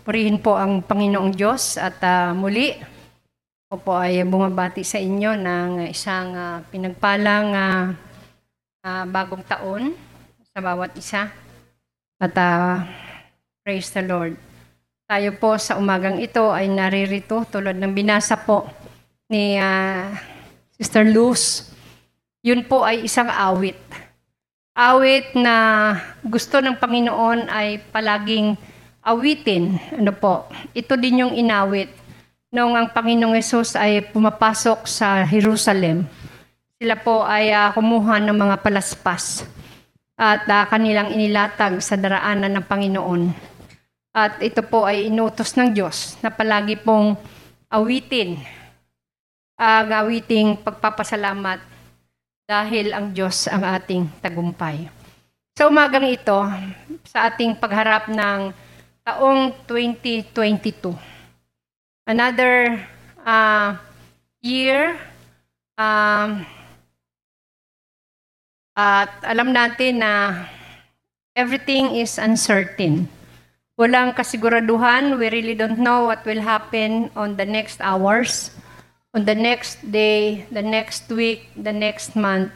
Purihin 0.00 0.40
po 0.40 0.56
ang 0.56 0.80
Panginoong 0.80 1.36
Diyos 1.36 1.76
at 1.76 2.00
ah, 2.00 2.32
muli 2.32 2.72
ako 3.68 3.76
po 3.84 3.92
ay 4.00 4.24
bumabati 4.24 4.80
sa 4.80 4.96
inyo 4.96 5.36
ng 5.36 5.92
isang 5.92 6.32
ah, 6.32 6.64
pinagpalang 6.72 7.48
ah, 7.52 7.92
ah, 8.80 9.04
bagong 9.04 9.44
taon 9.44 9.92
sa 10.40 10.64
bawat 10.64 10.96
isa. 10.96 11.28
At 12.16 12.32
ah, 12.40 12.88
praise 13.60 13.92
the 13.92 14.00
Lord. 14.08 14.40
Tayo 15.04 15.36
po 15.36 15.60
sa 15.60 15.76
umagang 15.76 16.16
ito 16.16 16.48
ay 16.48 16.72
naririto 16.72 17.44
tulad 17.52 17.76
ng 17.76 17.92
binasa 17.92 18.40
po 18.40 18.72
ni 19.28 19.60
ah, 19.60 20.16
Sister 20.80 21.04
Luz. 21.04 21.68
Yun 22.40 22.64
po 22.64 22.88
ay 22.88 23.04
isang 23.04 23.28
awit. 23.28 23.76
Awit 24.72 25.36
na 25.36 25.92
gusto 26.24 26.56
ng 26.64 26.80
Panginoon 26.80 27.52
ay 27.52 27.84
palaging 27.92 28.56
awitin. 29.04 29.80
Ano 29.96 30.12
po? 30.12 30.48
Ito 30.76 30.96
din 30.96 31.24
yung 31.24 31.32
inawit 31.32 31.92
noong 32.50 32.74
ang 32.76 32.88
Panginoong 32.90 33.38
Yesus 33.38 33.78
ay 33.78 34.04
pumapasok 34.10 34.84
sa 34.84 35.22
Jerusalem. 35.26 36.04
Sila 36.80 36.96
po 36.98 37.22
ay 37.22 37.52
ah, 37.52 37.70
kumuha 37.76 38.18
ng 38.24 38.36
mga 38.36 38.56
palaspas 38.64 39.44
at 40.16 40.44
ah, 40.48 40.66
kanilang 40.68 41.12
inilatag 41.12 41.80
sa 41.80 41.96
daraanan 41.96 42.50
ng 42.58 42.64
Panginoon. 42.66 43.22
At 44.10 44.42
ito 44.42 44.66
po 44.66 44.82
ay 44.82 45.06
inutos 45.06 45.54
ng 45.54 45.70
Diyos 45.70 46.18
na 46.18 46.34
palagi 46.34 46.74
pong 46.74 47.14
awitin, 47.70 48.42
ang 49.54 49.86
awiting 49.86 50.58
pagpapasalamat 50.58 51.62
dahil 52.50 52.90
ang 52.90 53.14
Diyos 53.14 53.46
ang 53.46 53.62
ating 53.62 54.10
tagumpay. 54.18 54.90
Sa 55.54 55.70
umagang 55.70 56.10
ito, 56.10 56.42
sa 57.06 57.30
ating 57.30 57.54
pagharap 57.54 58.10
ng 58.10 58.50
taong 59.04 59.56
2022, 59.66 60.92
another 62.06 62.80
uh, 63.24 63.76
year, 64.40 64.96
um, 65.76 66.44
at 68.76 69.12
alam 69.24 69.52
natin 69.52 70.00
na 70.00 70.44
everything 71.36 71.96
is 71.96 72.16
uncertain. 72.16 73.08
Walang 73.80 74.12
kasiguraduhan. 74.12 75.16
We 75.16 75.32
really 75.32 75.56
don't 75.56 75.80
know 75.80 76.08
what 76.12 76.24
will 76.28 76.44
happen 76.44 77.08
on 77.16 77.40
the 77.40 77.48
next 77.48 77.80
hours, 77.80 78.52
on 79.16 79.24
the 79.24 79.36
next 79.36 79.80
day, 79.88 80.44
the 80.52 80.60
next 80.60 81.08
week, 81.08 81.48
the 81.56 81.72
next 81.72 82.12
month, 82.12 82.52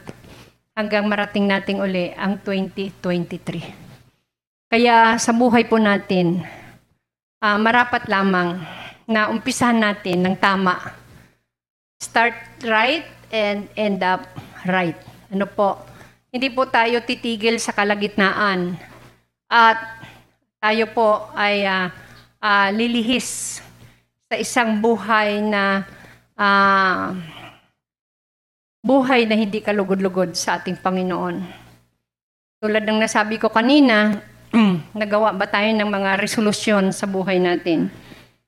hanggang 0.77 1.09
marating 1.09 1.49
nating 1.49 1.81
uli 1.81 2.13
ang 2.13 2.37
2023. 2.45 3.84
Kaya 4.75 5.15
sa 5.15 5.31
buhay 5.31 5.71
po 5.71 5.79
natin, 5.79 6.43
ah, 7.39 7.55
marapat 7.55 8.11
lamang 8.11 8.59
na 9.07 9.31
umpisahan 9.31 9.79
natin 9.79 10.19
ng 10.19 10.35
tama. 10.35 10.75
Start 11.95 12.35
right 12.67 13.07
and 13.31 13.71
end 13.79 14.03
up 14.03 14.27
right. 14.67 14.99
Ano 15.31 15.47
po? 15.47 15.79
Hindi 16.27 16.51
po 16.51 16.67
tayo 16.67 16.99
titigil 17.07 17.55
sa 17.55 17.71
kalagitnaan. 17.71 18.75
At 19.47 19.79
tayo 20.59 20.91
po 20.91 21.23
ay 21.31 21.63
ah, 21.63 21.95
ah, 22.43 22.67
lilihis 22.67 23.63
sa 24.27 24.35
isang 24.35 24.83
buhay 24.83 25.39
na 25.39 25.87
ah, 26.35 27.15
buhay 28.83 29.23
na 29.23 29.39
hindi 29.39 29.63
kalugod-lugod 29.63 30.35
sa 30.35 30.59
ating 30.59 30.83
Panginoon. 30.83 31.63
Tulad 32.59 32.83
ng 32.83 32.99
nasabi 32.99 33.39
ko 33.39 33.47
kanina, 33.47 34.34
nagawa 34.95 35.35
ba 35.35 35.45
tayo 35.47 35.67
ng 35.75 35.89
mga 35.89 36.21
resolusyon 36.23 36.95
sa 36.95 37.03
buhay 37.03 37.37
natin? 37.43 37.91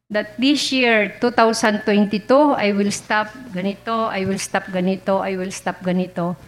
That 0.08 0.39
this 0.39 0.72
year, 0.72 1.11
2022, 1.19 2.31
I 2.55 2.72
will 2.72 2.94
stop 2.95 3.27
ganito, 3.52 4.08
I 4.08 4.23
will 4.23 4.39
stop 4.39 4.72
ganito, 4.72 5.19
I 5.19 5.35
will 5.35 5.51
stop 5.51 5.84
ganito, 5.84 6.40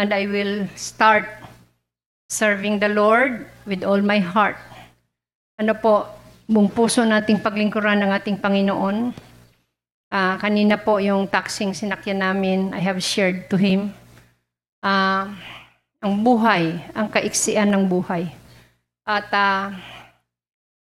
and 0.00 0.16
I 0.16 0.24
will 0.24 0.64
start 0.80 1.28
serving 2.32 2.80
the 2.80 2.88
Lord 2.88 3.44
with 3.68 3.84
all 3.84 4.00
my 4.00 4.16
heart. 4.16 4.56
Ano 5.60 5.76
po, 5.76 6.08
buong 6.48 6.72
puso 6.72 7.04
nating 7.04 7.44
paglingkuran 7.44 8.00
ng 8.00 8.10
ating 8.16 8.40
Panginoon. 8.40 9.12
Ah, 10.08 10.40
kanina 10.40 10.80
po 10.80 10.96
yung 10.96 11.28
taxing 11.28 11.76
sinakyan 11.76 12.24
namin, 12.24 12.72
I 12.72 12.80
have 12.80 12.96
shared 13.04 13.52
to 13.52 13.60
Him. 13.60 13.92
Ah, 14.80 15.36
ang 16.00 16.16
buhay, 16.24 16.80
ang 16.96 17.12
kaiksian 17.12 17.68
ng 17.68 17.84
buhay. 17.84 18.41
At 19.02 19.26
ah, 19.34 19.74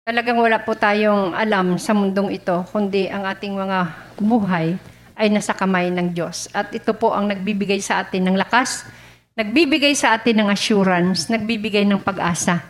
talagang 0.05 0.37
wala 0.37 0.61
po 0.61 0.77
tayong 0.77 1.33
alam 1.33 1.81
sa 1.81 1.97
mundong 1.97 2.37
ito, 2.37 2.61
kundi 2.69 3.09
ang 3.09 3.25
ating 3.25 3.57
mga 3.57 3.79
buhay 4.21 4.77
ay 5.17 5.33
nasa 5.33 5.57
kamay 5.57 5.89
ng 5.89 6.13
Diyos. 6.13 6.53
At 6.53 6.69
ito 6.77 6.93
po 6.93 7.17
ang 7.17 7.33
nagbibigay 7.33 7.81
sa 7.81 8.05
atin 8.05 8.29
ng 8.29 8.37
lakas, 8.37 8.85
nagbibigay 9.33 9.97
sa 9.97 10.21
atin 10.21 10.45
ng 10.45 10.49
assurance, 10.53 11.33
nagbibigay 11.33 11.89
ng 11.89 12.05
pag-asa 12.05 12.61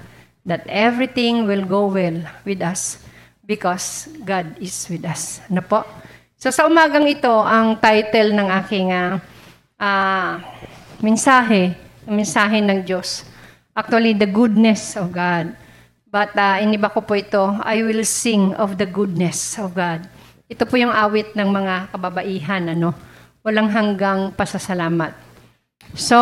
that 0.46 0.62
everything 0.70 1.50
will 1.50 1.66
go 1.66 1.90
well 1.90 2.22
with 2.46 2.62
us 2.62 3.02
because 3.42 4.06
God 4.22 4.54
is 4.62 4.86
with 4.86 5.02
us. 5.02 5.42
Ano 5.50 5.66
po? 5.66 5.82
So 6.38 6.54
sa 6.54 6.70
umagang 6.70 7.10
ito, 7.10 7.32
ang 7.32 7.80
title 7.82 8.38
ng 8.38 8.48
aking 8.62 8.94
ah, 8.94 9.18
ah, 9.82 10.38
mensahe, 11.02 11.74
mensahe 12.06 12.62
ng 12.62 12.86
Diyos. 12.86 13.33
Actually, 13.74 14.14
the 14.14 14.30
goodness 14.30 14.94
of 14.94 15.10
God. 15.10 15.50
But 16.06 16.30
uh, 16.38 16.62
iniba 16.62 16.94
ko 16.94 17.02
po 17.02 17.18
ito, 17.18 17.42
I 17.66 17.82
will 17.82 18.06
sing 18.06 18.54
of 18.54 18.78
the 18.78 18.86
goodness 18.86 19.58
of 19.58 19.74
God. 19.74 20.06
Ito 20.46 20.62
po 20.62 20.78
yung 20.78 20.94
awit 20.94 21.34
ng 21.34 21.50
mga 21.50 21.90
kababaihan, 21.90 22.70
ano? 22.70 22.94
Walang 23.42 23.74
hanggang 23.74 24.30
pasasalamat. 24.30 25.10
So, 25.98 26.14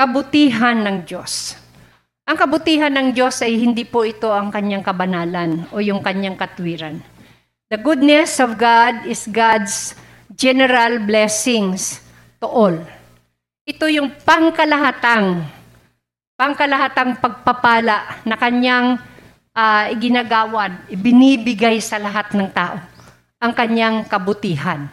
kabutihan 0.00 0.80
ng 0.80 1.04
Diyos. 1.04 1.60
Ang 2.24 2.40
kabutihan 2.40 2.88
ng 2.88 3.12
Diyos 3.12 3.44
ay 3.44 3.60
hindi 3.60 3.84
po 3.84 4.00
ito 4.00 4.32
ang 4.32 4.48
kanyang 4.48 4.80
kabanalan 4.80 5.68
o 5.76 5.84
yung 5.84 6.00
kanyang 6.00 6.40
katwiran. 6.40 7.04
The 7.68 7.76
goodness 7.76 8.40
of 8.40 8.56
God 8.56 9.04
is 9.04 9.28
God's 9.28 9.92
general 10.32 11.04
blessings 11.04 12.00
to 12.40 12.48
all. 12.48 12.80
Ito 13.68 13.92
yung 13.92 14.16
pangkalahatang 14.24 15.44
pangkalahatang 16.34 17.18
pagpapala 17.22 18.22
na 18.26 18.34
kanyang 18.34 18.98
ah, 19.54 19.86
iginagawad, 19.90 20.90
ibinibigay 20.90 21.78
sa 21.78 21.98
lahat 21.98 22.34
ng 22.34 22.50
tao, 22.50 22.82
ang 23.38 23.52
kanyang 23.54 24.02
kabutihan. 24.06 24.90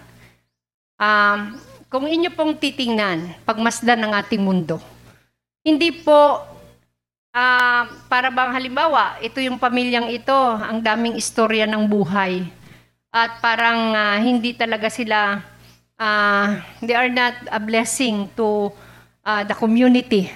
Um, 1.02 1.58
kung 1.90 2.06
inyo 2.06 2.30
pong 2.32 2.56
titingnan, 2.62 3.42
pagmasdan 3.42 4.00
ng 4.06 4.14
ating 4.14 4.40
mundo, 4.40 4.78
hindi 5.66 5.90
po 5.92 6.46
ah, 7.34 7.90
para 8.06 8.30
bang 8.30 8.54
halimbawa, 8.54 9.18
ito 9.20 9.42
yung 9.42 9.58
pamilyang 9.58 10.14
ito, 10.14 10.38
ang 10.62 10.80
daming 10.80 11.18
istorya 11.18 11.66
ng 11.66 11.90
buhay. 11.90 12.46
At 13.12 13.42
parang 13.44 13.98
ah, 13.98 14.22
hindi 14.22 14.54
talaga 14.54 14.88
sila, 14.94 15.42
ah, 15.98 16.62
they 16.86 16.94
are 16.94 17.10
not 17.12 17.34
a 17.50 17.60
blessing 17.60 18.30
to 18.38 18.70
ah, 19.26 19.42
the 19.42 19.58
community. 19.58 20.30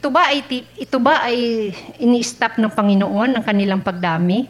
Ito 0.00 0.08
ba 0.08 0.32
ay 0.32 0.40
ito 0.80 0.96
ba 0.96 1.20
ay 1.28 1.68
ini-stop 2.00 2.56
ng 2.56 2.72
Panginoon 2.72 3.36
ang 3.36 3.44
kanilang 3.44 3.84
pagdami? 3.84 4.48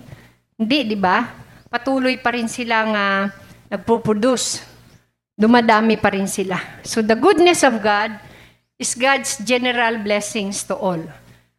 Hindi, 0.54 0.86
di 0.86 0.94
ba? 0.94 1.26
Patuloy 1.66 2.22
pa 2.22 2.30
rin 2.30 2.46
silang 2.46 2.94
uh, 2.94 3.26
nagpo-produce. 3.66 4.62
Dumadami 5.34 5.98
pa 5.98 6.14
rin 6.14 6.30
sila. 6.30 6.54
So 6.86 7.02
the 7.02 7.18
goodness 7.18 7.66
of 7.66 7.82
God 7.82 8.14
is 8.78 8.94
God's 8.94 9.42
general 9.42 9.98
blessings 9.98 10.62
to 10.70 10.78
all. 10.78 11.02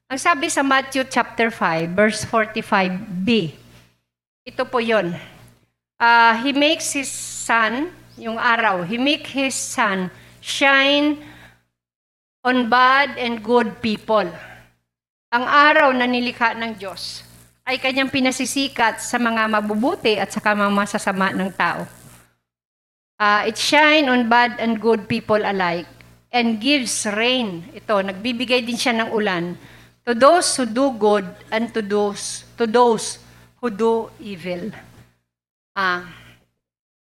Ang 0.08 0.20
sabi 0.24 0.48
sa 0.48 0.64
Matthew 0.64 1.04
chapter 1.12 1.52
5 1.52 1.92
verse 1.92 2.24
45b. 2.24 3.28
Ito 4.48 4.72
po 4.72 4.80
'yon. 4.80 5.12
Ah, 6.00 6.40
he 6.40 6.56
makes 6.56 6.96
his 6.96 7.12
sun, 7.12 7.92
yung 8.16 8.40
araw, 8.40 8.88
he 8.88 8.96
make 8.96 9.28
his 9.28 9.52
sun 9.52 10.08
shine 10.40 11.20
on 12.42 12.70
bad 12.70 13.18
and 13.22 13.42
good 13.46 13.78
people. 13.86 14.26
Ang 15.32 15.46
araw 15.46 15.94
na 15.94 16.10
nilikha 16.10 16.58
ng 16.58 16.76
Diyos 16.76 17.22
ay 17.64 17.78
kanyang 17.78 18.10
pinasisikat 18.10 19.00
sa 19.00 19.22
mga 19.22 19.48
mabubuti 19.48 20.18
at 20.18 20.34
sa 20.34 20.42
mga 20.42 20.74
ng 21.38 21.52
tao. 21.54 21.86
Ah, 23.22 23.46
it 23.46 23.54
shine 23.54 24.10
on 24.10 24.26
bad 24.26 24.58
and 24.58 24.82
good 24.82 25.06
people 25.06 25.38
alike 25.38 25.86
and 26.34 26.58
gives 26.58 27.06
rain. 27.14 27.70
Ito, 27.70 28.02
nagbibigay 28.02 28.66
din 28.66 28.76
siya 28.76 28.98
ng 28.98 29.14
ulan 29.14 29.54
to 30.02 30.18
those 30.18 30.50
who 30.58 30.66
do 30.66 30.90
good 30.98 31.30
and 31.54 31.70
to 31.70 31.86
those 31.86 32.50
to 32.58 32.66
those 32.66 33.22
who 33.62 33.70
do 33.70 34.10
evil. 34.18 34.74
Ah, 35.78 36.10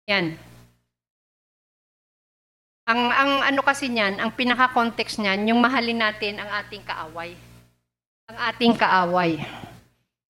yan. 0.10 0.47
Ang 2.88 3.12
ang 3.12 3.32
ano 3.44 3.62
kasi 3.68 3.92
niyan, 3.92 4.16
ang 4.16 4.32
pinaka-context 4.32 5.20
niyan, 5.20 5.52
yung 5.52 5.60
mahalin 5.60 6.00
natin 6.00 6.40
ang 6.40 6.48
ating 6.64 6.88
kaaway. 6.88 7.36
Ang 8.32 8.38
ating 8.48 8.74
kaaway. 8.80 9.44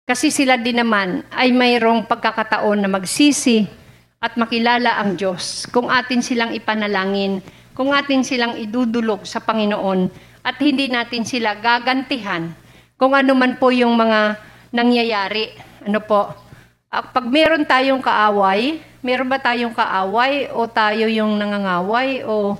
Kasi 0.09 0.33
sila 0.33 0.57
din 0.57 0.81
naman 0.81 1.21
ay 1.29 1.53
mayroong 1.53 2.09
pagkakataon 2.09 2.81
na 2.81 2.89
magsisi 2.89 3.69
at 4.17 4.33
makilala 4.41 4.97
ang 4.97 5.13
Diyos 5.13 5.69
kung 5.69 5.85
atin 5.93 6.25
silang 6.25 6.49
ipanalangin, 6.49 7.45
kung 7.77 7.93
atin 7.93 8.25
silang 8.25 8.57
idudulog 8.57 9.21
sa 9.29 9.37
Panginoon 9.37 10.09
at 10.41 10.57
hindi 10.57 10.89
natin 10.89 11.29
sila 11.29 11.61
gagantihan 11.61 12.57
kung 12.97 13.13
ano 13.13 13.37
man 13.37 13.61
po 13.61 13.69
yung 13.69 13.93
mga 13.93 14.33
nangyayari. 14.73 15.53
Ano 15.85 16.01
po? 16.01 16.46
Ah, 16.87 17.03
Pag 17.03 17.27
meron 17.27 17.67
tayong 17.67 17.99
kaaway, 17.99 18.79
meron 19.03 19.27
ba 19.27 19.35
tayong 19.35 19.75
kaaway 19.75 20.47
o 20.55 20.63
tayo 20.71 21.11
yung 21.11 21.35
nangangaway 21.35 22.23
o 22.23 22.55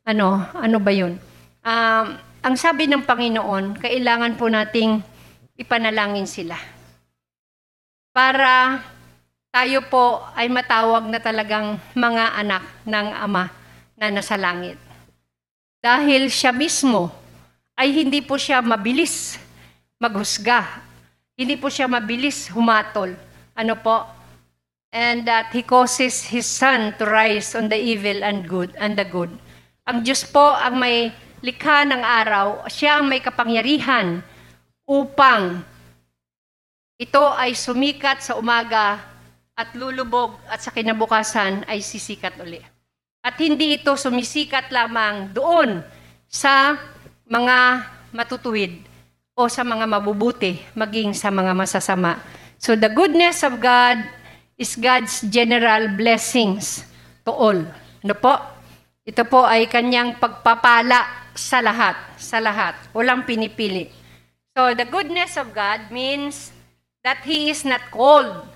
ano, 0.00 0.40
ano 0.56 0.78
ba 0.80 0.92
yun? 0.96 1.20
Um, 1.60 2.06
ang 2.40 2.56
sabi 2.56 2.88
ng 2.88 3.04
Panginoon, 3.04 3.76
kailangan 3.76 4.40
po 4.40 4.48
nating 4.48 5.04
ipanalangin 5.60 6.24
sila 6.24 6.56
para 8.16 8.80
tayo 9.52 9.84
po 9.92 10.24
ay 10.32 10.48
matawag 10.48 11.04
na 11.12 11.20
talagang 11.20 11.76
mga 11.92 12.32
anak 12.32 12.64
ng 12.88 13.08
Ama 13.12 13.52
na 14.00 14.08
nasa 14.08 14.40
langit. 14.40 14.80
Dahil 15.84 16.32
siya 16.32 16.48
mismo 16.48 17.12
ay 17.76 17.92
hindi 17.92 18.24
po 18.24 18.40
siya 18.40 18.64
mabilis 18.64 19.36
maghusga. 20.00 20.80
Hindi 21.36 21.60
po 21.60 21.68
siya 21.68 21.84
mabilis 21.84 22.48
humatol. 22.48 23.12
Ano 23.56 23.74
po? 23.80 24.04
And 24.92 25.24
that 25.24 25.50
he 25.56 25.64
causes 25.64 26.28
his 26.28 26.44
sun 26.44 26.94
to 27.00 27.04
rise 27.08 27.56
on 27.56 27.72
the 27.72 27.76
evil 27.76 28.20
and 28.20 28.44
good 28.44 28.76
and 28.76 28.96
the 28.96 29.04
good. 29.08 29.32
Ang 29.88 30.04
Diyos 30.04 30.28
po 30.28 30.52
ang 30.52 30.76
may 30.76 31.12
likha 31.40 31.84
ng 31.88 32.00
araw, 32.00 32.68
siya 32.68 33.00
ang 33.00 33.08
may 33.08 33.20
kapangyarihan 33.20 34.20
upang 34.84 35.64
ito 36.96 37.24
ay 37.36 37.52
sumikat 37.52 38.24
sa 38.24 38.40
umaga 38.40 39.00
at 39.56 39.72
lulubog 39.72 40.36
at 40.48 40.60
sa 40.60 40.72
kinabukasan 40.72 41.64
ay 41.68 41.80
sisikat 41.80 42.36
uli. 42.40 42.60
At 43.24 43.36
hindi 43.40 43.80
ito 43.80 43.92
sumisikat 43.96 44.68
lamang 44.72 45.32
doon 45.32 45.80
sa 46.28 46.76
mga 47.26 47.88
matutuwid 48.12 48.80
o 49.36 49.48
sa 49.50 49.60
mga 49.60 49.84
mabubuti, 49.84 50.56
maging 50.72 51.12
sa 51.12 51.28
mga 51.28 51.52
masasama. 51.52 52.16
So 52.56 52.74
the 52.74 52.88
goodness 52.88 53.44
of 53.44 53.60
God 53.60 54.00
is 54.56 54.76
God's 54.76 55.20
general 55.28 55.92
blessings 55.92 56.84
to 57.28 57.32
all. 57.32 57.60
Ano 58.02 58.14
po? 58.16 58.34
Ito 59.06 59.22
po 59.28 59.44
ay 59.44 59.68
kanyang 59.68 60.18
pagpapala 60.18 61.30
sa 61.36 61.60
lahat, 61.60 61.94
sa 62.16 62.40
lahat. 62.40 62.74
Walang 62.96 63.28
pinipili. 63.28 63.92
So 64.56 64.72
the 64.72 64.88
goodness 64.88 65.36
of 65.36 65.52
God 65.52 65.92
means 65.92 66.50
that 67.04 67.22
He 67.22 67.52
is 67.52 67.62
not 67.62 67.92
cold. 67.92 68.48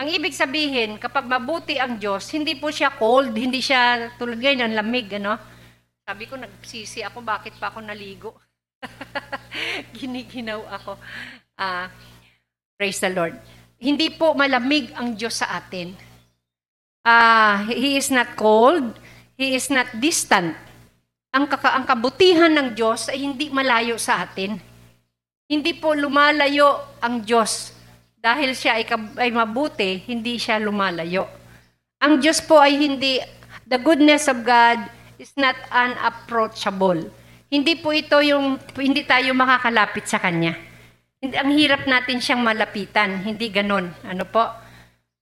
Ang 0.00 0.08
ibig 0.08 0.32
sabihin, 0.32 0.96
kapag 0.96 1.28
mabuti 1.28 1.76
ang 1.76 2.00
Diyos, 2.00 2.26
hindi 2.32 2.56
po 2.56 2.72
siya 2.72 2.94
cold, 2.96 3.36
hindi 3.36 3.60
siya 3.60 4.10
tulad 4.16 4.40
ng 4.40 4.74
lamig, 4.74 5.12
ano? 5.20 5.36
Sabi 6.02 6.26
ko, 6.26 6.34
nagsisi 6.34 7.06
ako, 7.06 7.22
bakit 7.22 7.54
pa 7.60 7.70
ako 7.70 7.84
naligo? 7.84 8.34
Giniginaw 10.00 10.58
ako. 10.74 10.98
Ah, 11.54 11.86
praise 12.82 12.98
the 12.98 13.14
Lord. 13.14 13.38
Hindi 13.78 14.10
po 14.10 14.34
malamig 14.34 14.90
ang 14.98 15.14
Diyos 15.14 15.38
sa 15.38 15.54
atin. 15.54 15.94
Ah, 17.06 17.62
he 17.70 17.94
is 17.94 18.10
not 18.10 18.34
cold, 18.34 18.98
he 19.38 19.54
is 19.54 19.70
not 19.70 19.86
distant. 20.02 20.58
Ang, 21.30 21.46
kaka- 21.46 21.78
ang 21.78 21.86
kabutihan 21.86 22.50
ng 22.50 22.74
Diyos 22.74 23.06
ay 23.06 23.22
hindi 23.22 23.54
malayo 23.54 23.94
sa 24.02 24.26
atin. 24.26 24.58
Hindi 25.46 25.78
po 25.78 25.94
lumalayo 25.94 26.98
ang 26.98 27.22
Diyos. 27.22 27.70
Dahil 28.18 28.50
siya 28.50 28.82
ay, 28.82 28.84
ay 29.14 29.30
mabuti, 29.30 30.02
hindi 30.02 30.42
siya 30.42 30.58
lumalayo. 30.58 31.30
Ang 32.02 32.18
Diyos 32.18 32.42
po 32.42 32.58
ay 32.58 32.82
hindi, 32.82 33.22
the 33.62 33.78
goodness 33.78 34.26
of 34.26 34.42
God 34.42 34.82
is 35.22 35.30
not 35.38 35.54
unapproachable. 35.70 36.98
Hindi 37.46 37.78
po 37.78 37.94
ito 37.94 38.18
yung, 38.26 38.58
hindi 38.74 39.06
tayo 39.06 39.30
makakalapit 39.38 40.10
sa 40.10 40.18
Kanya. 40.18 40.71
Hindi, 41.22 41.38
ang 41.38 41.54
hirap 41.54 41.86
natin 41.86 42.18
siyang 42.18 42.42
malapitan, 42.42 43.22
hindi 43.22 43.46
ganon. 43.46 43.94
Ano 44.02 44.26
po? 44.26 44.42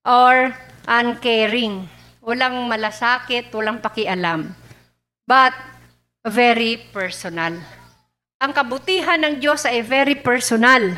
Or 0.08 0.48
uncaring. 0.88 1.84
Walang 2.24 2.72
malasakit, 2.72 3.52
walang 3.52 3.84
pakialam. 3.84 4.48
But 5.28 5.52
very 6.24 6.80
personal. 6.88 7.60
Ang 8.40 8.52
kabutihan 8.56 9.20
ng 9.20 9.44
Diyos 9.44 9.68
ay 9.68 9.84
very 9.84 10.16
personal. 10.16 10.96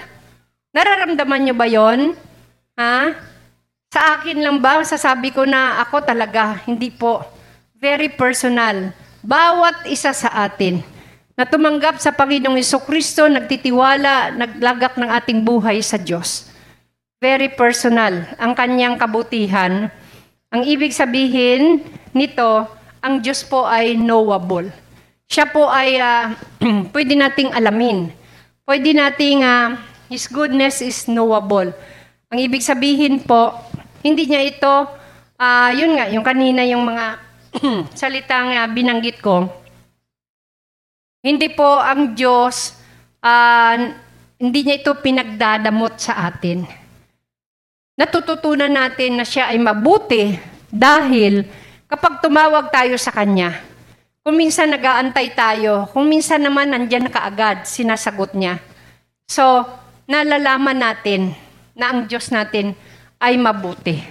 Nararamdaman 0.71 1.51
niyo 1.51 1.55
ba 1.59 1.67
yon? 1.67 2.15
Ha? 2.79 3.19
Sa 3.91 4.01
akin 4.15 4.39
lang 4.39 4.63
ba, 4.63 4.87
sasabi 4.87 5.35
ko 5.35 5.43
na 5.43 5.83
ako 5.83 6.07
talaga, 6.07 6.63
hindi 6.63 6.95
po. 6.95 7.27
Very 7.75 8.07
personal. 8.07 8.95
Bawat 9.19 9.83
isa 9.91 10.15
sa 10.15 10.31
atin 10.47 11.02
na 11.33 11.49
tumanggap 11.49 11.97
sa 11.97 12.13
Panginoong 12.13 12.61
Kristo, 12.85 13.25
nagtitiwala, 13.29 14.37
naglagak 14.37 15.01
ng 15.01 15.09
ating 15.09 15.41
buhay 15.41 15.81
sa 15.81 15.97
Diyos. 15.97 16.53
Very 17.23 17.49
personal 17.55 18.27
ang 18.37 18.53
kanyang 18.53 18.99
kabutihan. 18.99 19.89
Ang 20.53 20.63
ibig 20.69 20.93
sabihin 20.93 21.81
nito, 22.13 22.69
ang 23.01 23.23
Diyos 23.23 23.47
po 23.47 23.65
ay 23.65 23.97
knowable. 23.97 24.69
Siya 25.31 25.49
po 25.49 25.71
ay 25.71 25.97
ah, 25.97 26.37
pwede 26.95 27.17
nating 27.17 27.57
alamin. 27.57 28.13
Pwede 28.69 28.93
nating, 28.93 29.41
ah, 29.43 29.81
His 30.13 30.29
goodness 30.29 30.85
is 30.85 31.09
knowable. 31.09 31.73
Ang 32.29 32.39
ibig 32.43 32.61
sabihin 32.61 33.25
po, 33.25 33.57
hindi 34.05 34.29
niya 34.29 34.45
ito, 34.45 34.75
ah, 35.41 35.73
yun 35.73 35.97
nga, 35.97 36.13
yung 36.13 36.27
kanina 36.27 36.67
yung 36.69 36.85
mga 36.85 37.07
salitang 38.01 38.53
ah, 38.53 38.69
binanggit 38.69 39.23
ko, 39.25 39.62
hindi 41.23 41.49
po 41.55 41.79
ang 41.79 42.19
Diyos, 42.19 42.75
ah, 43.23 43.79
hindi 44.43 44.59
niya 44.67 44.83
ito 44.83 44.91
pinagdadamot 44.99 45.95
sa 46.03 46.27
atin. 46.27 46.67
Natututunan 47.95 48.75
natin 48.75 49.23
na 49.23 49.25
siya 49.25 49.55
ay 49.55 49.63
mabuti 49.63 50.35
dahil 50.67 51.47
kapag 51.87 52.19
tumawag 52.19 52.75
tayo 52.75 52.99
sa 52.99 53.15
Kanya, 53.15 53.55
kung 54.27 54.35
minsan 54.35 54.75
nag-aantay 54.75 55.31
tayo, 55.35 55.87
kung 55.95 56.11
minsan 56.11 56.43
naman 56.43 56.75
nandyan 56.75 57.07
na 57.07 57.13
kaagad, 57.15 57.71
sinasagot 57.71 58.35
niya. 58.35 58.59
So, 59.31 59.63
nalalaman 60.11 60.83
natin 60.83 61.39
na 61.79 61.95
ang 61.95 62.11
Diyos 62.11 62.35
natin 62.35 62.75
ay 63.23 63.39
mabuti. 63.39 64.03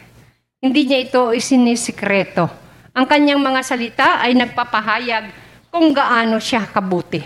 Hindi 0.63 0.88
niya 0.88 1.00
ito 1.03 1.35
isinisikreto. 1.35 2.47
Ang 2.95 3.05
kanyang 3.07 3.43
mga 3.43 3.62
salita 3.67 4.24
ay 4.24 4.35
nagpapahayag 4.35 5.40
kung 5.71 5.95
gaano 5.95 6.37
siya 6.37 6.67
kabuti. 6.67 7.23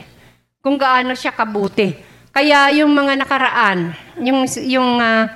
Kung 0.61 0.77
gaano 0.77 1.17
siya 1.17 1.33
kabuti. 1.33 1.97
Kaya 2.29 2.69
yung 2.77 2.93
mga 2.93 3.17
nakaraan, 3.25 3.97
yung, 4.21 4.45
yung 4.69 5.01
ah, 5.01 5.33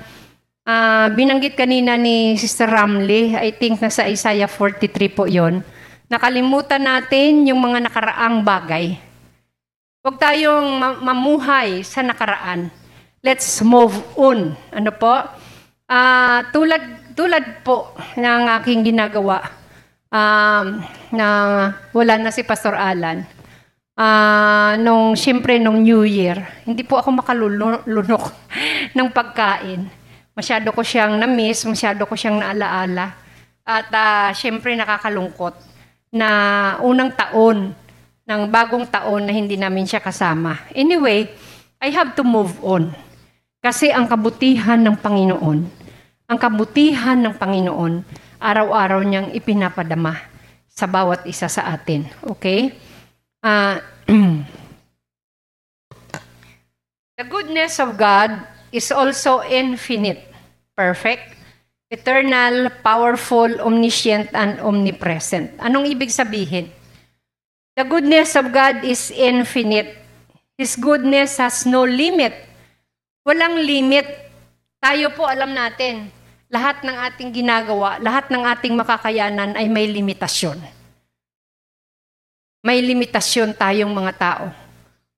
ah, 0.64 1.10
binanggit 1.10 1.58
kanina 1.58 1.98
ni 1.98 2.38
Sister 2.38 2.70
Ramley, 2.70 3.34
I 3.34 3.50
think 3.58 3.82
nasa 3.82 4.06
Isaiah 4.06 4.48
43 4.48 5.10
po 5.10 5.26
yon. 5.26 5.66
Nakalimutan 6.06 6.86
natin 6.86 7.50
yung 7.50 7.58
mga 7.58 7.90
nakaraang 7.90 8.46
bagay. 8.46 8.98
Huwag 10.06 10.18
tayong 10.22 10.68
ma- 10.78 11.00
mamuhay 11.02 11.82
sa 11.82 12.06
nakaraan. 12.06 12.70
Let's 13.26 13.60
move 13.66 13.94
on. 14.16 14.54
Ano 14.72 14.92
po? 14.94 15.14
Ah, 15.90 16.46
tulad 16.54 17.14
tulad 17.18 17.66
po 17.66 17.92
ng 18.16 18.44
aking 18.62 18.94
ginagawa 18.94 19.59
um, 20.10 20.66
na 21.14 21.28
wala 21.94 22.14
na 22.18 22.34
si 22.34 22.42
Pastor 22.46 22.76
Alan. 22.76 23.26
Ah, 24.00 24.80
nung 24.80 25.12
siyempre 25.12 25.60
nung 25.60 25.84
New 25.84 26.08
Year, 26.08 26.40
hindi 26.64 26.88
po 26.88 26.98
ako 26.98 27.20
makalunok 27.20 28.24
ng 28.96 29.10
pagkain. 29.12 29.92
Masyado 30.32 30.72
ko 30.72 30.80
siyang 30.80 31.20
na-miss, 31.20 31.68
masyado 31.68 32.08
ko 32.08 32.16
siyang 32.16 32.40
naalaala. 32.40 33.12
At 33.68 33.92
ah, 33.92 34.32
siyempre 34.32 34.72
nakakalungkot 34.80 35.52
na 36.16 36.30
unang 36.80 37.12
taon 37.14 37.76
ng 38.24 38.42
bagong 38.48 38.88
taon 38.88 39.28
na 39.28 39.34
hindi 39.36 39.60
namin 39.60 39.84
siya 39.84 40.00
kasama. 40.00 40.64
Anyway, 40.72 41.28
I 41.82 41.90
have 41.92 42.16
to 42.16 42.24
move 42.24 42.56
on. 42.64 42.96
Kasi 43.60 43.92
ang 43.92 44.08
kabutihan 44.08 44.80
ng 44.80 44.96
Panginoon, 44.96 45.60
ang 46.30 46.38
kabutihan 46.40 47.20
ng 47.20 47.36
Panginoon, 47.36 48.08
araw-araw 48.40 49.04
niyang 49.04 49.30
ipinapadama 49.36 50.16
sa 50.72 50.88
bawat 50.88 51.28
isa 51.28 51.46
sa 51.46 51.70
atin. 51.70 52.08
Okay? 52.24 52.74
Ah, 53.44 53.84
the 57.20 57.26
goodness 57.28 57.78
of 57.84 58.00
God 58.00 58.34
is 58.72 58.90
also 58.90 59.44
infinite, 59.44 60.24
perfect, 60.74 61.36
eternal, 61.92 62.72
powerful, 62.82 63.62
omniscient, 63.62 64.32
and 64.32 64.64
omnipresent. 64.64 65.54
Anong 65.60 65.86
ibig 65.92 66.10
sabihin? 66.10 66.72
The 67.76 67.84
goodness 67.84 68.34
of 68.40 68.50
God 68.56 68.82
is 68.88 69.12
infinite. 69.12 69.96
His 70.60 70.76
goodness 70.76 71.40
has 71.40 71.64
no 71.68 71.86
limit. 71.88 72.36
Walang 73.24 73.64
limit 73.64 74.30
Tayo 74.80 75.12
po 75.12 75.28
alam 75.28 75.52
natin, 75.52 76.08
lahat 76.50 76.82
ng 76.82 76.98
ating 76.98 77.30
ginagawa, 77.30 78.02
lahat 78.02 78.34
ng 78.34 78.42
ating 78.42 78.74
makakayanan 78.74 79.54
ay 79.54 79.70
may 79.70 79.86
limitasyon. 79.86 80.58
May 82.66 82.82
limitasyon 82.82 83.54
tayong 83.54 83.94
mga 83.94 84.14
tao. 84.18 84.46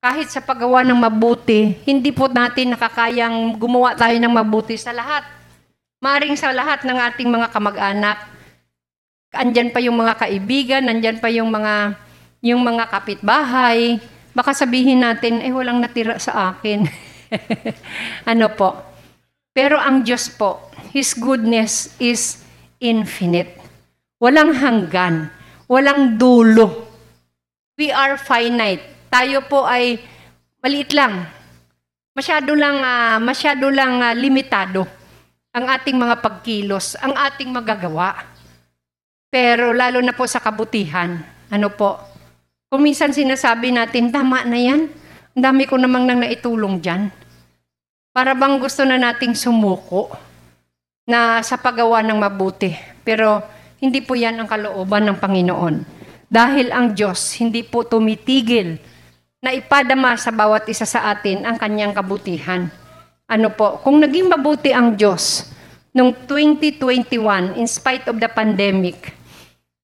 Kahit 0.03 0.27
sa 0.27 0.43
paggawa 0.43 0.83
ng 0.83 0.99
mabuti, 0.99 1.79
hindi 1.87 2.11
po 2.11 2.27
natin 2.27 2.75
nakakayang 2.75 3.55
gumawa 3.55 3.95
tayo 3.95 4.13
ng 4.19 4.33
mabuti 4.33 4.75
sa 4.75 4.91
lahat. 4.91 5.23
Maring 6.03 6.35
sa 6.35 6.51
lahat 6.51 6.83
ng 6.83 6.97
ating 6.99 7.29
mga 7.31 7.47
kamag-anak. 7.49 8.17
Andyan 9.31 9.71
pa 9.71 9.79
yung 9.79 9.95
mga 9.95 10.19
kaibigan, 10.19 10.83
andyan 10.89 11.17
pa 11.21 11.31
yung 11.31 11.47
mga 11.47 11.95
yung 12.43 12.59
mga 12.59 12.89
kapitbahay. 12.91 14.01
Baka 14.33 14.51
sabihin 14.51 15.05
natin, 15.05 15.39
eh 15.39 15.53
walang 15.53 15.79
natira 15.79 16.17
sa 16.17 16.51
akin. 16.51 16.89
ano 18.31 18.45
po? 18.51 18.90
Pero 19.51 19.75
ang 19.75 20.07
Diyos 20.07 20.31
po, 20.31 20.71
His 20.95 21.15
goodness 21.15 21.95
is 21.99 22.43
infinite. 22.79 23.55
Walang 24.19 24.55
hanggan. 24.55 25.31
Walang 25.67 26.19
dulo. 26.19 26.87
We 27.75 27.91
are 27.91 28.19
finite. 28.19 28.83
Tayo 29.11 29.43
po 29.47 29.67
ay 29.67 29.99
maliit 30.63 30.91
lang. 30.95 31.27
Masyado 32.11 32.55
lang, 32.55 32.79
ah, 32.83 33.19
masyado 33.23 33.71
lang 33.71 34.03
ah, 34.03 34.15
limitado 34.15 34.83
ang 35.51 35.67
ating 35.67 35.99
mga 35.99 36.23
pagkilos, 36.23 36.95
ang 36.99 37.11
ating 37.11 37.51
magagawa. 37.51 38.23
Pero 39.27 39.75
lalo 39.75 39.99
na 39.99 40.15
po 40.15 40.23
sa 40.23 40.39
kabutihan, 40.39 41.19
ano 41.51 41.67
po, 41.71 41.99
kung 42.71 42.87
minsan 42.87 43.11
sinasabi 43.11 43.75
natin, 43.75 44.15
tama 44.15 44.47
na 44.47 44.55
yan, 44.55 44.87
ang 45.35 45.41
dami 45.43 45.67
ko 45.67 45.75
namang 45.75 46.07
nang 46.07 46.23
naitulong 46.23 46.79
dyan. 46.79 47.11
Para 48.11 48.35
bang 48.35 48.59
gusto 48.59 48.83
na 48.83 48.99
nating 48.99 49.39
sumuko 49.39 50.11
na 51.07 51.39
sa 51.47 51.55
paggawa 51.55 52.03
ng 52.03 52.19
mabuti. 52.19 52.75
Pero 53.07 53.39
hindi 53.79 54.03
po 54.03 54.19
yan 54.19 54.35
ang 54.35 54.51
kalooban 54.51 55.07
ng 55.07 55.15
Panginoon. 55.15 55.75
Dahil 56.27 56.75
ang 56.75 56.91
Diyos 56.91 57.39
hindi 57.39 57.63
po 57.63 57.87
tumitigil 57.87 58.75
na 59.39 59.55
ipadama 59.55 60.19
sa 60.19 60.35
bawat 60.35 60.67
isa 60.67 60.83
sa 60.83 61.07
atin 61.07 61.47
ang 61.47 61.55
kanyang 61.55 61.95
kabutihan. 61.95 62.67
Ano 63.31 63.47
po, 63.55 63.79
kung 63.79 64.03
naging 64.03 64.27
mabuti 64.27 64.75
ang 64.75 64.99
Diyos 64.99 65.47
noong 65.95 66.27
2021 66.27 67.55
in 67.55 67.63
spite 67.63 68.11
of 68.11 68.19
the 68.19 68.27
pandemic, 68.27 69.15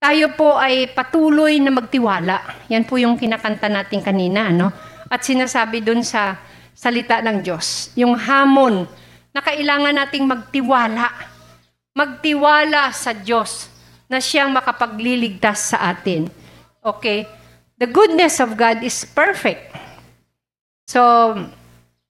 tayo 0.04 0.36
po 0.36 0.60
ay 0.60 0.92
patuloy 0.92 1.64
na 1.64 1.72
magtiwala. 1.72 2.44
Yan 2.68 2.84
po 2.84 3.00
yung 3.00 3.16
kinakanta 3.16 3.72
natin 3.72 4.04
kanina, 4.04 4.52
no? 4.52 4.68
At 5.08 5.24
sinasabi 5.24 5.80
dun 5.80 6.04
sa 6.04 6.36
salita 6.78 7.18
ng 7.26 7.42
Diyos, 7.42 7.90
yung 7.98 8.14
hamon 8.14 8.86
na 9.34 9.42
kailangan 9.42 9.98
nating 9.98 10.30
magtiwala. 10.30 11.10
Magtiwala 11.98 12.94
sa 12.94 13.18
Diyos 13.18 13.74
na 14.06 14.22
siyang 14.22 14.54
makapagliligtas 14.54 15.74
sa 15.74 15.90
atin. 15.90 16.30
Okay? 16.86 17.26
The 17.82 17.90
goodness 17.90 18.38
of 18.38 18.54
God 18.54 18.86
is 18.86 19.02
perfect. 19.10 19.74
So, 20.86 21.34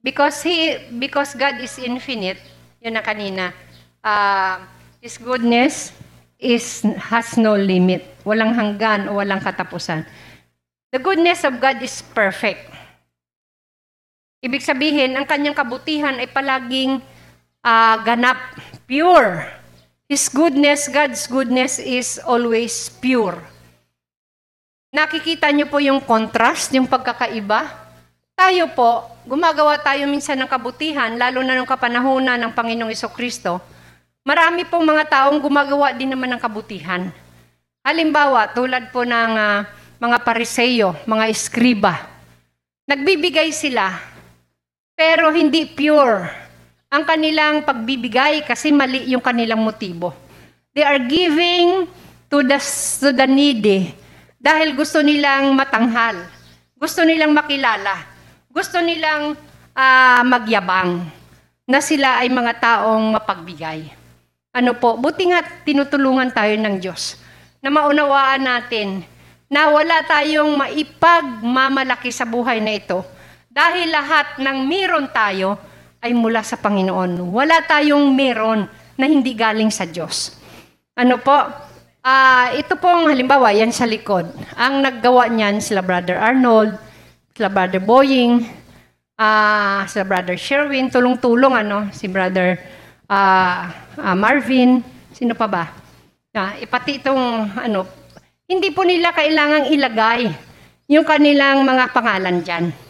because 0.04 0.44
he 0.44 0.76
because 1.00 1.32
God 1.36 1.64
is 1.64 1.80
infinite, 1.80 2.40
yun 2.84 3.00
na 3.00 3.04
kanina. 3.04 3.56
Uh, 4.04 4.64
his 5.00 5.16
goodness 5.16 5.96
is 6.40 6.84
has 7.12 7.40
no 7.40 7.56
limit. 7.56 8.04
Walang 8.28 8.54
hanggan 8.54 9.08
o 9.12 9.20
walang 9.20 9.42
katapusan. 9.44 10.04
The 10.92 11.00
goodness 11.00 11.44
of 11.44 11.60
God 11.60 11.80
is 11.84 12.00
perfect. 12.00 12.77
Ibig 14.38 14.62
sabihin, 14.62 15.17
ang 15.17 15.25
kanyang 15.25 15.58
kabutihan 15.58 16.13
ay 16.22 16.29
palaging 16.29 17.01
ah, 17.65 17.98
ganap, 18.06 18.38
pure. 18.86 19.50
His 20.06 20.29
goodness, 20.29 20.86
God's 20.88 21.25
goodness 21.25 21.82
is 21.82 22.22
always 22.22 22.88
pure. 23.01 23.41
Nakikita 24.94 25.50
niyo 25.50 25.67
po 25.67 25.82
yung 25.82 26.00
contrast, 26.00 26.72
yung 26.77 26.86
pagkakaiba? 26.86 27.65
Tayo 28.38 28.70
po, 28.72 29.10
gumagawa 29.25 29.82
tayo 29.82 30.06
minsan 30.06 30.38
ng 30.38 30.48
kabutihan, 30.48 31.17
lalo 31.17 31.41
na 31.41 31.58
nung 31.58 31.67
kapanahonan 31.67 32.38
ng 32.38 32.53
Panginoong 32.53 32.94
Kristo, 33.12 33.58
marami 34.22 34.63
pong 34.63 34.86
mga 34.86 35.03
taong 35.10 35.41
gumagawa 35.41 35.91
din 35.98 36.13
naman 36.13 36.29
ng 36.32 36.41
kabutihan. 36.41 37.10
Halimbawa, 37.82 38.53
tulad 38.53 38.94
po 38.94 39.01
ng 39.01 39.34
ah, 39.34 39.65
mga 39.98 40.17
pariseyo, 40.22 40.94
mga 41.10 41.25
eskriba. 41.34 42.06
Nagbibigay 42.88 43.51
sila, 43.51 44.17
pero 44.98 45.30
hindi 45.30 45.70
pure 45.70 46.25
ang 46.89 47.06
kanilang 47.06 47.62
pagbibigay 47.62 48.42
kasi 48.42 48.74
mali 48.74 49.13
yung 49.13 49.22
kanilang 49.22 49.62
motibo. 49.62 50.10
They 50.74 50.82
are 50.82 50.98
giving 50.98 51.86
to 52.34 52.42
the, 52.42 52.58
to 53.06 53.13
the 53.13 53.30
needy 53.30 53.94
dahil 54.42 54.74
gusto 54.74 55.06
nilang 55.06 55.54
matanghal, 55.54 56.18
gusto 56.74 57.06
nilang 57.06 57.30
makilala, 57.30 58.10
gusto 58.50 58.82
nilang 58.82 59.38
ah, 59.77 60.25
magyabang 60.25 61.06
na 61.70 61.77
sila 61.77 62.18
ay 62.25 62.34
mga 62.34 62.58
taong 62.58 63.13
mapagbigay. 63.13 63.94
Ano 64.50 64.74
po, 64.74 64.98
buti 64.98 65.30
nga 65.30 65.46
tinutulungan 65.62 66.34
tayo 66.34 66.58
ng 66.58 66.82
Diyos 66.82 67.22
na 67.62 67.70
maunawaan 67.70 68.42
natin 68.42 69.06
na 69.46 69.70
wala 69.70 70.01
tayong 70.10 70.58
maipagmamalaki 70.58 72.10
sa 72.10 72.25
buhay 72.25 72.58
na 72.58 72.74
ito 72.74 73.06
dahil 73.58 73.90
lahat 73.90 74.38
ng 74.38 74.70
meron 74.70 75.10
tayo 75.10 75.58
ay 75.98 76.14
mula 76.14 76.46
sa 76.46 76.62
Panginoon. 76.62 77.34
Wala 77.34 77.66
tayong 77.66 78.14
meron 78.14 78.70
na 78.94 79.10
hindi 79.10 79.34
galing 79.34 79.74
sa 79.74 79.90
Diyos. 79.90 80.38
Ano 80.94 81.18
po? 81.18 81.34
Ah, 82.06 82.54
ito 82.54 82.78
pong 82.78 83.10
halimbawa, 83.10 83.50
yan 83.50 83.74
sa 83.74 83.90
likod. 83.90 84.30
Ang 84.54 84.86
naggawa 84.86 85.26
niyan 85.34 85.58
sila 85.58 85.82
Brother 85.82 86.22
Arnold, 86.22 86.78
sila 87.34 87.50
Brother 87.50 87.82
Boying, 87.82 88.46
ah, 89.18 89.82
sila 89.90 90.06
Brother 90.06 90.38
Sherwin, 90.38 90.94
tulong-tulong 90.94 91.58
ano, 91.58 91.90
si 91.90 92.06
Brother 92.06 92.62
ah, 93.10 93.74
ah, 93.98 94.14
Marvin, 94.14 94.86
sino 95.10 95.34
pa 95.34 95.50
ba? 95.50 95.66
Ah, 96.38 96.54
ipati 96.62 97.02
itong 97.02 97.58
ano, 97.58 97.90
hindi 98.46 98.70
po 98.70 98.86
nila 98.86 99.10
kailangang 99.18 99.74
ilagay 99.74 100.30
yung 100.94 101.04
kanilang 101.04 101.66
mga 101.66 101.90
pangalan 101.90 102.46
dyan 102.46 102.87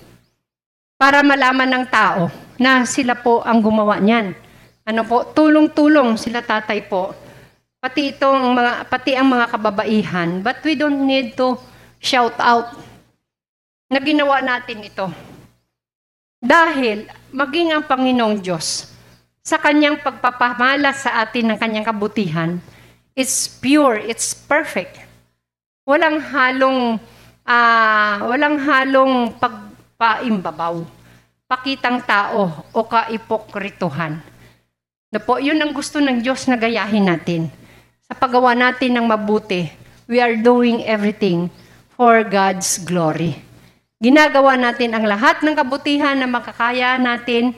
para 0.97 1.21
malaman 1.21 1.69
ng 1.69 1.85
tao 1.93 2.27
na 2.57 2.81
sila 2.89 3.13
po 3.13 3.45
ang 3.45 3.61
gumawa 3.61 4.01
niyan. 4.01 4.33
Ano 4.81 5.05
po, 5.05 5.29
tulong-tulong 5.29 6.17
sila 6.17 6.41
tatay 6.41 6.89
po. 6.89 7.13
Pati 7.77 8.17
itong 8.17 8.57
mga 8.57 8.89
pati 8.89 9.13
ang 9.13 9.29
mga 9.29 9.45
kababaihan, 9.53 10.41
but 10.41 10.57
we 10.65 10.73
don't 10.73 11.05
need 11.05 11.37
to 11.37 11.53
shout 12.01 12.33
out 12.41 12.73
na 13.93 14.01
ginawa 14.01 14.41
natin 14.41 14.81
ito. 14.81 15.05
Dahil 16.41 17.05
maging 17.29 17.77
ang 17.77 17.85
Panginoong 17.85 18.41
Diyos 18.41 18.89
sa 19.45 19.61
kanyang 19.61 20.01
pagpapamala 20.01 20.89
sa 20.97 21.21
atin 21.21 21.53
ng 21.53 21.57
kanyang 21.61 21.85
kabutihan, 21.85 22.57
it's 23.13 23.45
pure, 23.45 24.01
it's 24.01 24.33
perfect. 24.33 24.97
Walang 25.85 26.17
halong 26.17 26.97
ah, 27.45 28.25
walang 28.25 28.57
halong 28.57 29.37
pagpaimbabaw 29.97 30.85
pakitang 31.47 32.03
tao 32.03 32.51
o 32.75 32.79
kaipokrituhan. 32.85 34.19
Na 35.07 35.19
po, 35.23 35.39
yun 35.39 35.57
ang 35.57 35.71
gusto 35.71 35.97
ng 36.03 36.19
Diyos 36.19 36.45
na 36.51 36.59
gayahin 36.59 37.07
natin. 37.07 37.47
Sa 38.05 38.13
paggawa 38.13 38.51
natin 38.51 38.99
ng 38.99 39.07
mabuti, 39.07 39.71
we 40.11 40.19
are 40.19 40.35
doing 40.35 40.83
everything 40.83 41.47
for 41.95 42.21
God's 42.27 42.83
glory. 42.83 43.39
Ginagawa 43.97 44.59
natin 44.59 44.93
ang 44.93 45.07
lahat 45.07 45.41
ng 45.41 45.55
kabutihan 45.57 46.19
na 46.19 46.29
makakaya 46.29 46.99
natin 46.99 47.55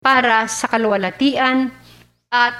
para 0.00 0.48
sa 0.48 0.70
kaluwalhatian 0.70 1.68
at 2.32 2.54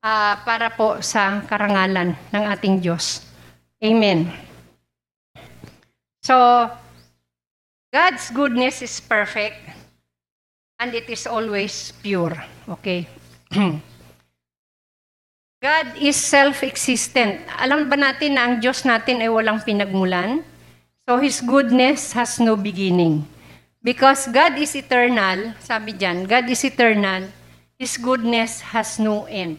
ah, 0.00 0.40
para 0.46 0.72
po 0.72 1.02
sa 1.04 1.44
karangalan 1.44 2.16
ng 2.32 2.44
ating 2.56 2.80
Diyos. 2.80 3.26
Amen. 3.82 4.30
So, 6.24 6.36
God's 7.90 8.30
goodness 8.30 8.86
is 8.86 9.02
perfect 9.02 9.58
and 10.78 10.94
it 10.94 11.10
is 11.10 11.26
always 11.26 11.90
pure. 11.98 12.38
Okay? 12.78 13.10
God 15.60 15.86
is 15.98 16.14
self-existent. 16.14 17.42
Alam 17.58 17.90
ba 17.90 17.98
natin 17.98 18.38
na 18.38 18.46
ang 18.46 18.62
Diyos 18.62 18.86
natin 18.86 19.18
ay 19.18 19.26
walang 19.26 19.58
pinagmulan? 19.66 20.46
So 21.02 21.18
His 21.18 21.42
goodness 21.42 22.14
has 22.14 22.38
no 22.38 22.54
beginning. 22.54 23.26
Because 23.82 24.30
God 24.30 24.54
is 24.54 24.78
eternal, 24.78 25.58
sabi 25.58 25.98
dyan, 25.98 26.30
God 26.30 26.46
is 26.46 26.62
eternal, 26.62 27.26
His 27.74 27.98
goodness 27.98 28.62
has 28.70 29.02
no 29.02 29.26
end. 29.26 29.58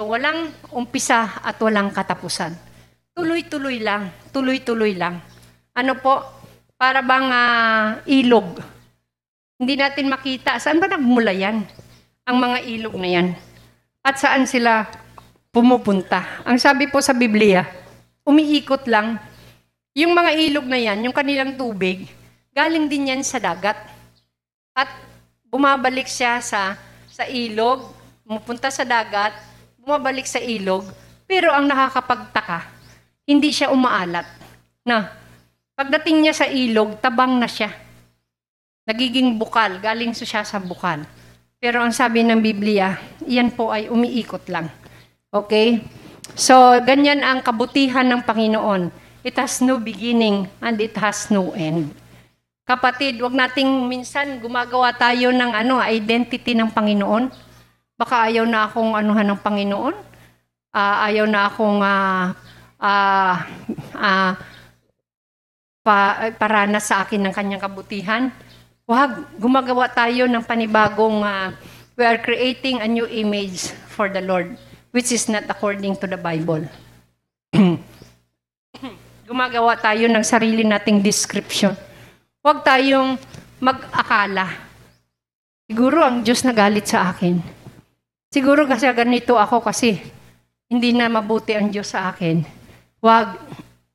So 0.00 0.08
walang 0.08 0.56
umpisa 0.72 1.36
at 1.44 1.60
walang 1.60 1.92
katapusan. 1.92 2.56
Tuloy-tuloy 3.12 3.82
lang, 3.84 4.08
tuloy-tuloy 4.32 4.96
lang. 4.96 5.20
Ano 5.76 6.00
po? 6.00 6.37
Para 6.78 7.02
bang 7.02 7.28
ah, 7.28 7.98
ilog. 8.06 8.62
Hindi 9.58 9.74
natin 9.74 10.06
makita. 10.06 10.62
Saan 10.62 10.78
ba 10.78 10.86
nagmula 10.86 11.34
yan? 11.34 11.66
ang 12.28 12.36
mga 12.36 12.60
ilog 12.68 13.00
na 13.00 13.08
yan. 13.08 13.28
At 14.04 14.20
saan 14.20 14.44
sila 14.44 14.84
pumupunta. 15.48 16.44
Ang 16.44 16.60
sabi 16.60 16.84
po 16.92 17.00
sa 17.00 17.16
Biblia, 17.16 17.64
umiikot 18.20 18.84
lang. 18.84 19.16
Yung 19.96 20.12
mga 20.12 20.36
ilog 20.36 20.68
na 20.68 20.76
yan, 20.76 21.08
yung 21.08 21.16
kanilang 21.16 21.56
tubig, 21.56 22.04
galing 22.52 22.84
din 22.84 23.16
yan 23.16 23.24
sa 23.24 23.40
dagat. 23.40 23.80
At 24.76 24.92
bumabalik 25.48 26.04
siya 26.04 26.36
sa 26.44 26.76
sa 27.08 27.24
ilog, 27.24 27.88
pumupunta 28.28 28.68
sa 28.68 28.84
dagat, 28.84 29.32
bumabalik 29.80 30.28
sa 30.28 30.38
ilog, 30.38 30.84
pero 31.24 31.50
ang 31.50 31.64
nakakapagtaka, 31.64 32.68
hindi 33.24 33.50
siya 33.50 33.72
umaalat. 33.72 34.28
Na, 34.84 35.17
pagdating 35.78 36.26
niya 36.26 36.34
sa 36.34 36.50
ilog, 36.50 36.98
tabang 36.98 37.38
na 37.38 37.46
siya. 37.46 37.70
Nagiging 38.82 39.38
bukal, 39.38 39.78
galing 39.78 40.10
siya 40.10 40.42
sa 40.42 40.58
bukal. 40.58 41.06
Pero 41.62 41.78
ang 41.78 41.94
sabi 41.94 42.26
ng 42.26 42.42
Biblia, 42.42 42.98
iyan 43.22 43.54
po 43.54 43.70
ay 43.70 43.86
umiikot 43.86 44.50
lang. 44.50 44.66
Okay? 45.30 45.86
So, 46.34 46.54
ganyan 46.82 47.22
ang 47.22 47.46
kabutihan 47.46 48.02
ng 48.10 48.26
Panginoon. 48.26 48.90
It 49.22 49.38
has 49.38 49.62
no 49.62 49.78
beginning 49.78 50.50
and 50.58 50.76
it 50.82 50.98
has 50.98 51.30
no 51.30 51.54
end. 51.54 51.94
Kapatid, 52.66 53.22
wag 53.22 53.38
nating 53.38 53.86
minsan 53.86 54.42
gumagawa 54.42 54.90
tayo 54.98 55.30
ng 55.30 55.52
ano, 55.54 55.78
identity 55.78 56.58
ng 56.58 56.74
Panginoon. 56.74 57.30
Baka 57.94 58.26
ayaw 58.26 58.44
na 58.46 58.66
akong 58.66 58.98
anuhan 58.98 59.30
ng 59.30 59.40
Panginoon. 59.40 59.94
Ah, 60.74 61.06
ayaw 61.06 61.26
na 61.26 61.48
akong 61.48 61.80
ah, 61.82 62.34
ah, 62.78 63.46
ah, 63.94 64.32
pa, 65.88 66.28
paranas 66.36 66.92
sa 66.92 67.00
akin 67.00 67.24
ng 67.24 67.32
kanyang 67.32 67.64
kabutihan. 67.64 68.28
Wag, 68.84 69.24
gumagawa 69.40 69.88
tayo 69.88 70.28
ng 70.28 70.44
panibagong 70.44 71.24
ah, 71.24 71.56
we 71.96 72.04
are 72.04 72.20
creating 72.20 72.84
a 72.84 72.88
new 72.88 73.08
image 73.08 73.72
for 73.88 74.12
the 74.12 74.20
Lord 74.20 74.52
which 74.92 75.08
is 75.08 75.32
not 75.32 75.48
according 75.48 75.96
to 75.96 76.04
the 76.04 76.20
Bible. 76.20 76.68
gumagawa 79.28 79.76
tayo 79.80 80.08
ng 80.08 80.24
sarili 80.24 80.64
nating 80.64 81.04
description. 81.04 81.76
Huwag 82.40 82.64
tayong 82.64 83.20
mag-akala. 83.60 84.48
Siguro 85.68 86.00
ang 86.00 86.24
Diyos 86.24 86.40
nagalit 86.48 86.88
sa 86.88 87.12
akin. 87.12 87.36
Siguro 88.32 88.64
kasi 88.64 88.88
ganito 88.92 89.36
ako 89.36 89.60
kasi 89.60 90.00
hindi 90.68 90.96
na 90.96 91.12
mabuti 91.12 91.52
ang 91.52 91.68
Diyos 91.68 91.92
sa 91.92 92.08
akin. 92.08 92.40
Huwag, 93.04 93.36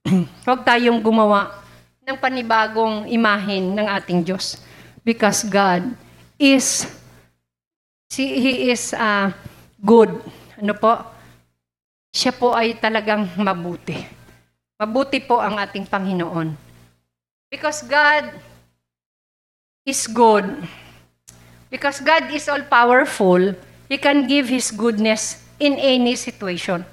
huwag 0.45 0.62
tayong 0.62 1.01
gumawa 1.01 1.62
ng 2.03 2.19
panibagong 2.19 3.07
imahin 3.07 3.72
ng 3.79 3.88
ating 3.88 4.27
Diyos. 4.27 4.60
Because 5.07 5.48
God 5.48 5.95
is, 6.36 6.83
si- 8.12 8.39
He 8.39 8.53
is 8.75 8.91
uh, 8.91 9.31
good. 9.79 10.12
Ano 10.60 10.75
po? 10.75 11.00
Siya 12.12 12.36
po 12.36 12.51
ay 12.51 12.75
talagang 12.75 13.31
mabuti. 13.39 14.03
Mabuti 14.75 15.24
po 15.24 15.39
ang 15.39 15.55
ating 15.55 15.88
Panginoon. 15.88 16.51
Because 17.48 17.88
God 17.88 18.36
is 19.88 20.03
good. 20.12 20.43
Because 21.72 22.03
God 22.03 22.27
is 22.36 22.51
all 22.51 22.67
powerful, 22.67 23.55
He 23.88 23.95
can 23.95 24.27
give 24.27 24.51
His 24.51 24.75
goodness 24.75 25.39
in 25.55 25.79
any 25.79 26.19
situation. 26.19 26.83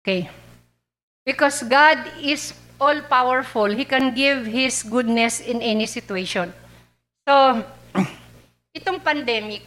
Okay. 0.00 0.30
Because 1.26 1.66
God 1.66 1.98
is 2.22 2.54
all 2.80 3.04
powerful, 3.06 3.68
He 3.68 3.84
can 3.84 4.16
give 4.16 4.48
His 4.48 4.80
goodness 4.82 5.38
in 5.44 5.60
any 5.60 5.84
situation. 5.84 6.50
So, 7.28 7.60
itong 8.78 9.04
pandemic, 9.04 9.62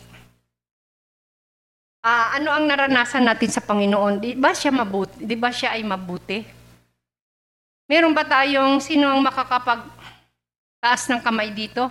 ah 2.03 2.35
ano 2.35 2.51
ang 2.51 2.67
naranasan 2.67 3.23
natin 3.23 3.47
sa 3.53 3.61
Panginoon? 3.63 4.19
Di 4.19 4.35
ba 4.35 4.51
siya 4.51 4.73
mabuti? 4.73 5.23
Di 5.23 5.37
ba 5.37 5.53
siya 5.53 5.77
ay 5.77 5.85
mabuti? 5.85 6.43
Meron 7.87 8.11
ba 8.11 8.25
tayong 8.25 8.81
sino 8.81 9.07
ang 9.07 9.21
makakapag 9.21 9.85
taas 10.83 11.07
ng 11.07 11.21
kamay 11.21 11.53
dito? 11.53 11.87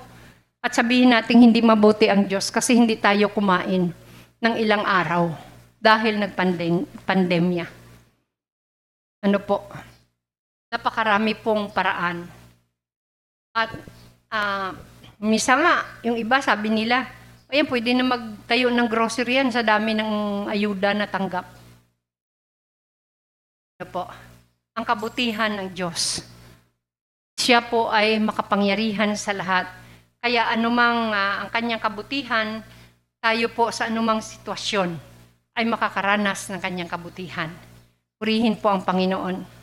At 0.62 0.74
sabihin 0.76 1.10
natin 1.10 1.42
hindi 1.42 1.58
mabuti 1.62 2.06
ang 2.06 2.26
Diyos 2.28 2.50
kasi 2.50 2.76
hindi 2.76 2.94
tayo 2.98 3.30
kumain 3.32 3.90
ng 4.42 4.54
ilang 4.58 4.84
araw 4.86 5.32
dahil 5.82 6.22
nagpandemya. 6.22 7.66
Ano 9.26 9.38
po? 9.42 9.66
Napakarami 10.72 11.36
pong 11.36 11.68
paraan. 11.68 12.24
At 13.52 13.68
ah, 14.32 14.72
misa 15.20 15.52
nga, 15.60 15.84
yung 16.00 16.16
iba 16.16 16.40
sabi 16.40 16.72
nila, 16.72 17.04
ayan, 17.52 17.68
pwede 17.68 17.92
na 17.92 18.08
magtayo 18.08 18.72
ng 18.72 18.88
grocery 18.88 19.36
yan 19.36 19.52
sa 19.52 19.60
dami 19.60 19.92
ng 19.92 20.48
ayuda 20.48 20.96
na 20.96 21.04
tanggap. 21.04 21.44
Ano 23.76 23.86
po? 23.92 24.08
Ang 24.72 24.84
kabutihan 24.88 25.52
ng 25.52 25.68
Diyos. 25.76 26.24
Siya 27.36 27.60
po 27.60 27.92
ay 27.92 28.16
makapangyarihan 28.16 29.12
sa 29.12 29.36
lahat. 29.36 29.68
Kaya 30.24 30.48
anumang 30.48 31.12
ah, 31.12 31.44
ang 31.44 31.52
kanyang 31.52 31.84
kabutihan, 31.84 32.64
tayo 33.20 33.52
po 33.52 33.68
sa 33.68 33.92
anumang 33.92 34.24
sitwasyon 34.24 34.96
ay 35.52 35.68
makakaranas 35.68 36.48
ng 36.48 36.58
kanyang 36.64 36.88
kabutihan. 36.88 37.52
Purihin 38.16 38.56
po 38.56 38.72
ang 38.72 38.80
Panginoon. 38.80 39.61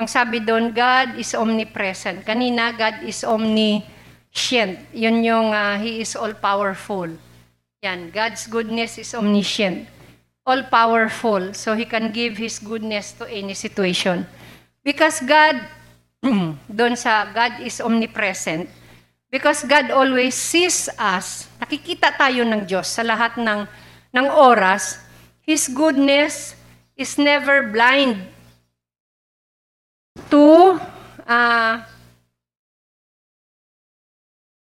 Ang 0.00 0.08
sabi 0.08 0.40
doon, 0.40 0.72
God 0.72 1.20
is 1.20 1.36
omnipresent. 1.36 2.24
Kanina, 2.24 2.72
God 2.72 3.04
is 3.04 3.20
omniscient. 3.20 4.80
Yun 4.96 5.20
yung 5.20 5.52
ah, 5.52 5.76
He 5.76 6.00
is 6.00 6.16
all-powerful. 6.16 7.12
Yan, 7.84 8.08
God's 8.08 8.48
goodness 8.48 8.96
is 8.96 9.12
omniscient. 9.12 9.84
All-powerful. 10.48 11.52
So 11.52 11.76
He 11.76 11.84
can 11.84 12.16
give 12.16 12.40
His 12.40 12.56
goodness 12.56 13.12
to 13.20 13.28
any 13.28 13.52
situation. 13.52 14.24
Because 14.80 15.20
God, 15.20 15.60
doon 16.80 16.96
sa 16.96 17.28
God 17.28 17.60
is 17.60 17.76
omnipresent, 17.84 18.72
because 19.28 19.68
God 19.68 19.92
always 19.92 20.32
sees 20.32 20.88
us, 20.96 21.44
nakikita 21.60 22.16
tayo 22.16 22.40
ng 22.48 22.64
Diyos 22.64 22.88
sa 22.88 23.04
lahat 23.04 23.36
ng, 23.36 23.68
ng 24.16 24.26
oras, 24.32 24.96
His 25.44 25.68
goodness 25.68 26.56
is 26.96 27.20
never 27.20 27.68
blind 27.68 28.39
to 30.30 30.78
uh, 31.26 31.74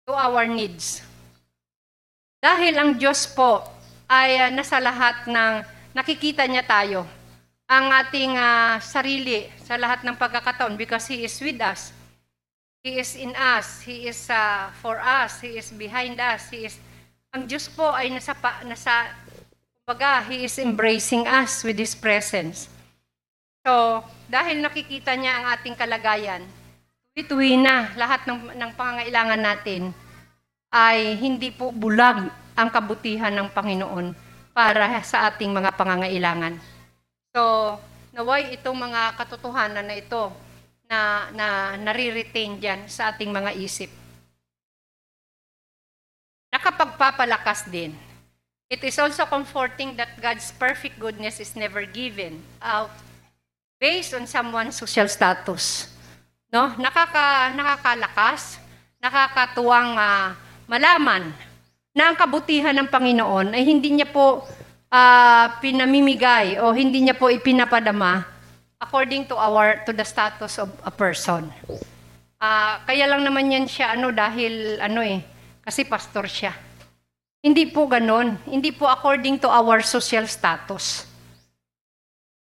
to 0.05 0.13
our 0.13 0.45
needs. 0.45 1.01
Dahil 2.39 2.77
ang 2.79 2.91
Diyos 2.97 3.27
po 3.33 3.65
ay 4.09 4.39
uh, 4.39 4.51
nasa 4.53 4.81
lahat 4.81 5.29
ng 5.29 5.65
nakikita 5.93 6.45
niya 6.45 6.65
tayo, 6.65 7.05
ang 7.69 7.93
ating 7.93 8.37
uh, 8.37 8.81
sarili 8.81 9.49
sa 9.61 9.77
lahat 9.77 10.05
ng 10.05 10.17
pagkakataon 10.17 10.77
because 10.77 11.09
He 11.09 11.25
is 11.25 11.37
with 11.41 11.61
us. 11.61 11.93
He 12.81 12.97
is 12.97 13.19
in 13.19 13.35
us. 13.35 13.83
He 13.83 14.07
is 14.07 14.31
uh, 14.31 14.71
for 14.81 14.97
us. 15.03 15.43
He 15.43 15.59
is 15.59 15.75
behind 15.75 16.17
us. 16.23 16.49
He 16.49 16.71
is 16.71 16.81
ang 17.29 17.45
Diyos 17.45 17.69
po 17.69 17.93
ay 17.93 18.09
nasa 18.09 18.33
pa, 18.33 18.65
nasa 18.65 19.13
kumbaga, 19.85 20.25
He 20.33 20.49
is 20.49 20.57
embracing 20.57 21.29
us 21.29 21.61
with 21.61 21.77
His 21.77 21.93
presence. 21.93 22.73
So, 23.69 24.01
dahil 24.29 24.61
nakikita 24.61 25.17
niya 25.17 25.41
ang 25.41 25.47
ating 25.57 25.75
kalagayan, 25.75 26.45
tuwi-tuwi 27.17 27.57
na 27.57 27.91
lahat 27.97 28.29
ng, 28.29 28.55
ng 28.55 28.71
pangangailangan 28.77 29.41
natin 29.41 29.83
ay 30.69 31.17
hindi 31.17 31.49
po 31.49 31.73
bulag 31.73 32.29
ang 32.53 32.69
kabutihan 32.69 33.33
ng 33.33 33.49
Panginoon 33.49 34.13
para 34.53 35.01
sa 35.01 35.33
ating 35.33 35.49
mga 35.49 35.73
pangangailangan. 35.75 36.61
So, 37.33 37.75
naway 38.13 38.53
itong 38.61 38.77
mga 38.77 39.17
katotohanan 39.17 39.89
na 39.89 39.97
ito 39.97 40.29
na, 40.85 41.31
na 41.33 41.47
nare-retain 41.81 42.61
dyan 42.61 42.85
sa 42.85 43.11
ating 43.11 43.33
mga 43.33 43.57
isip. 43.57 43.89
Nakapagpapalakas 46.53 47.65
din. 47.73 47.97
It 48.69 48.85
is 48.85 49.01
also 49.01 49.25
comforting 49.25 49.97
that 49.97 50.13
God's 50.21 50.53
perfect 50.53 51.01
goodness 51.01 51.41
is 51.41 51.57
never 51.57 51.89
given 51.89 52.45
out 52.61 52.93
based 53.79 54.13
on 54.15 54.27
someone's 54.27 54.75
social 54.75 55.07
status. 55.07 55.89
No? 56.51 56.75
Nakaka, 56.77 57.55
nakakalakas, 57.55 58.59
nakakatuwang 58.99 59.95
ah, 59.95 60.35
malaman 60.67 61.31
na 61.95 62.11
ang 62.11 62.17
kabutihan 62.19 62.75
ng 62.75 62.91
Panginoon 62.91 63.55
ay 63.55 63.63
hindi 63.63 63.95
niya 63.95 64.11
po 64.11 64.45
ah, 64.91 65.59
pinamimigay 65.63 66.59
o 66.59 66.75
hindi 66.75 67.07
niya 67.07 67.15
po 67.15 67.31
ipinapadama 67.31 68.27
according 68.79 69.27
to 69.27 69.35
our 69.35 69.83
to 69.83 69.91
the 69.91 70.07
status 70.07 70.59
of 70.59 70.71
a 70.87 70.93
person. 70.93 71.51
Ah, 72.39 72.83
kaya 72.87 73.11
lang 73.11 73.27
naman 73.27 73.51
yan 73.51 73.67
siya 73.67 73.99
ano 73.99 74.15
dahil 74.15 74.79
ano 74.79 75.03
eh 75.03 75.23
kasi 75.63 75.87
pastor 75.87 76.27
siya. 76.27 76.55
Hindi 77.39 77.71
po 77.71 77.87
ganon. 77.87 78.35
Hindi 78.51 78.75
po 78.75 78.91
according 78.91 79.39
to 79.43 79.49
our 79.51 79.79
social 79.83 80.27
status. 80.27 81.08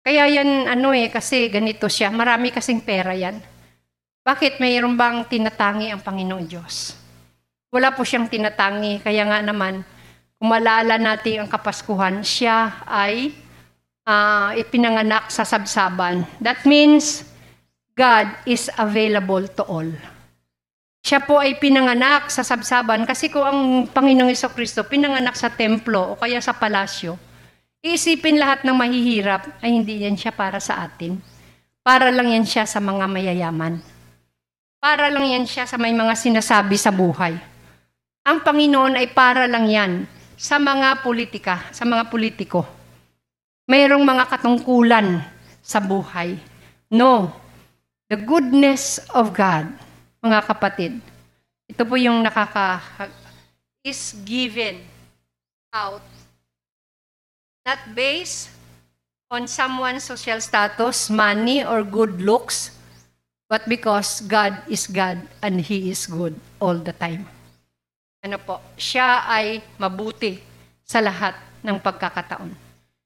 Kaya 0.04 0.26
yan, 0.32 0.66
ano 0.66 0.96
eh, 0.96 1.12
kasi 1.12 1.52
ganito 1.52 1.86
siya. 1.92 2.10
Marami 2.10 2.50
kasing 2.50 2.82
pera 2.82 3.12
yan. 3.12 3.38
Bakit 4.24 4.62
mayroon 4.62 4.96
bang 4.96 5.26
tinatangi 5.28 5.92
ang 5.92 6.02
Panginoon 6.04 6.46
Diyos? 6.48 6.96
Wala 7.70 7.94
po 7.94 8.02
siyang 8.08 8.32
tinatangi. 8.32 9.04
Kaya 9.04 9.28
nga 9.28 9.40
naman, 9.44 9.86
kung 10.40 10.50
malala 10.50 10.96
natin 10.96 11.44
ang 11.44 11.50
Kapaskuhan, 11.52 12.24
siya 12.24 12.82
ay 12.88 13.36
ah, 14.08 14.56
ipinanganak 14.56 15.30
sa 15.30 15.46
sabsaban. 15.46 16.26
That 16.42 16.64
means, 16.66 17.28
God 18.00 18.32
is 18.48 18.72
available 18.80 19.44
to 19.60 19.64
all. 19.68 19.92
Siya 21.04 21.20
po 21.20 21.40
ay 21.40 21.60
pinanganak 21.60 22.32
sa 22.32 22.44
sabsaban 22.44 23.04
kasi 23.04 23.28
kung 23.28 23.44
ang 23.44 23.62
Panginoong 23.92 24.32
Kristo 24.56 24.88
pinanganak 24.88 25.36
sa 25.36 25.52
templo 25.52 26.16
o 26.16 26.20
kaya 26.20 26.40
sa 26.40 26.56
palasyo, 26.56 27.20
iisipin 27.80 28.36
lahat 28.36 28.68
ng 28.68 28.76
mahihirap 28.76 29.48
ay 29.64 29.72
hindi 29.72 30.04
yan 30.04 30.20
siya 30.20 30.36
para 30.36 30.60
sa 30.60 30.84
atin. 30.84 31.20
Para 31.80 32.12
lang 32.12 32.28
yan 32.28 32.44
siya 32.44 32.68
sa 32.68 32.84
mga 32.84 33.08
mayayaman. 33.08 33.80
Para 34.80 35.08
lang 35.08 35.26
yan 35.28 35.46
siya 35.48 35.64
sa 35.68 35.80
may 35.80 35.96
mga 35.96 36.16
sinasabi 36.16 36.76
sa 36.76 36.92
buhay. 36.92 37.36
Ang 38.28 38.44
Panginoon 38.44 39.00
ay 39.00 39.08
para 39.12 39.48
lang 39.48 39.68
yan 39.68 40.04
sa 40.36 40.60
mga 40.60 41.04
politika, 41.04 41.68
sa 41.72 41.88
mga 41.88 42.08
politiko. 42.12 42.68
Mayroong 43.68 44.04
mga 44.04 44.28
katungkulan 44.28 45.24
sa 45.64 45.80
buhay. 45.80 46.40
No, 46.92 47.32
the 48.12 48.20
goodness 48.20 49.04
of 49.16 49.32
God, 49.32 49.72
mga 50.20 50.40
kapatid, 50.48 50.94
ito 51.70 51.84
po 51.86 51.96
yung 51.96 52.26
nakaka 52.26 52.82
is 53.86 54.18
given 54.28 54.84
out 55.72 56.19
not 57.66 57.80
based 57.96 58.50
on 59.30 59.46
someone's 59.46 60.04
social 60.04 60.42
status, 60.42 61.10
money, 61.10 61.64
or 61.64 61.84
good 61.84 62.22
looks, 62.22 62.74
but 63.48 63.62
because 63.70 64.22
God 64.26 64.58
is 64.66 64.88
God 64.88 65.22
and 65.42 65.62
He 65.62 65.90
is 65.90 66.10
good 66.10 66.34
all 66.58 66.78
the 66.78 66.94
time. 66.94 67.30
Ano 68.26 68.42
po? 68.42 68.60
Siya 68.76 69.24
ay 69.30 69.64
mabuti 69.80 70.42
sa 70.84 71.00
lahat 71.00 71.38
ng 71.64 71.78
pagkakataon. 71.80 72.52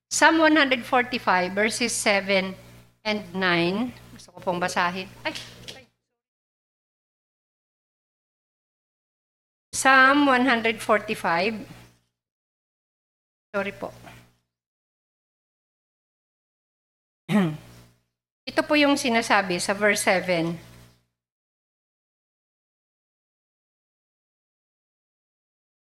Psalm 0.09 0.45
145 0.45 0.85
verses 1.51 1.91
7 1.91 2.53
and 3.03 3.19
9. 3.35 4.13
Gusto 4.15 4.29
ko 4.31 4.39
pong 4.39 4.59
basahin. 4.61 5.09
Ay, 5.25 5.33
ay. 5.75 5.85
Psalm 9.73 10.29
145. 10.29 11.65
Sorry 13.53 13.73
po. 13.73 13.93
Ito 18.53 18.61
po 18.61 18.77
yung 18.77 18.93
sinasabi 18.93 19.57
sa 19.57 19.73
verse 19.73 20.05
7. 20.05 20.53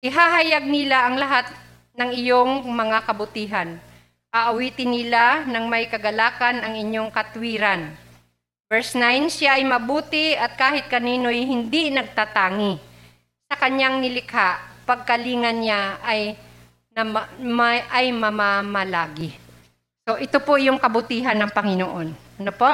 Ihahayag 0.04 0.68
nila 0.68 1.08
ang 1.08 1.16
lahat 1.16 1.48
ng 1.96 2.12
iyong 2.12 2.68
mga 2.68 3.08
kabutihan. 3.08 3.80
Aawitin 4.28 4.92
nila 4.92 5.48
ng 5.48 5.72
may 5.72 5.88
kagalakan 5.88 6.60
ang 6.60 6.76
inyong 6.76 7.08
katwiran. 7.08 7.96
Verse 8.68 8.92
9, 8.92 9.32
siya 9.32 9.56
ay 9.56 9.64
mabuti 9.64 10.36
at 10.36 10.52
kahit 10.60 10.84
kanino'y 10.92 11.48
hindi 11.48 11.88
nagtatangi. 11.88 12.76
Sa 13.48 13.56
kanyang 13.56 14.04
nilikha, 14.04 14.84
pagkalingan 14.84 15.64
niya 15.64 15.96
ay, 16.04 16.36
na, 16.92 17.24
may, 17.40 17.80
ay 17.88 18.12
mamamalagi. 18.12 19.39
So 20.10 20.18
ito 20.18 20.42
po 20.42 20.58
yung 20.58 20.82
kabutihan 20.82 21.38
ng 21.38 21.54
Panginoon. 21.54 22.10
Ano 22.42 22.50
po? 22.50 22.66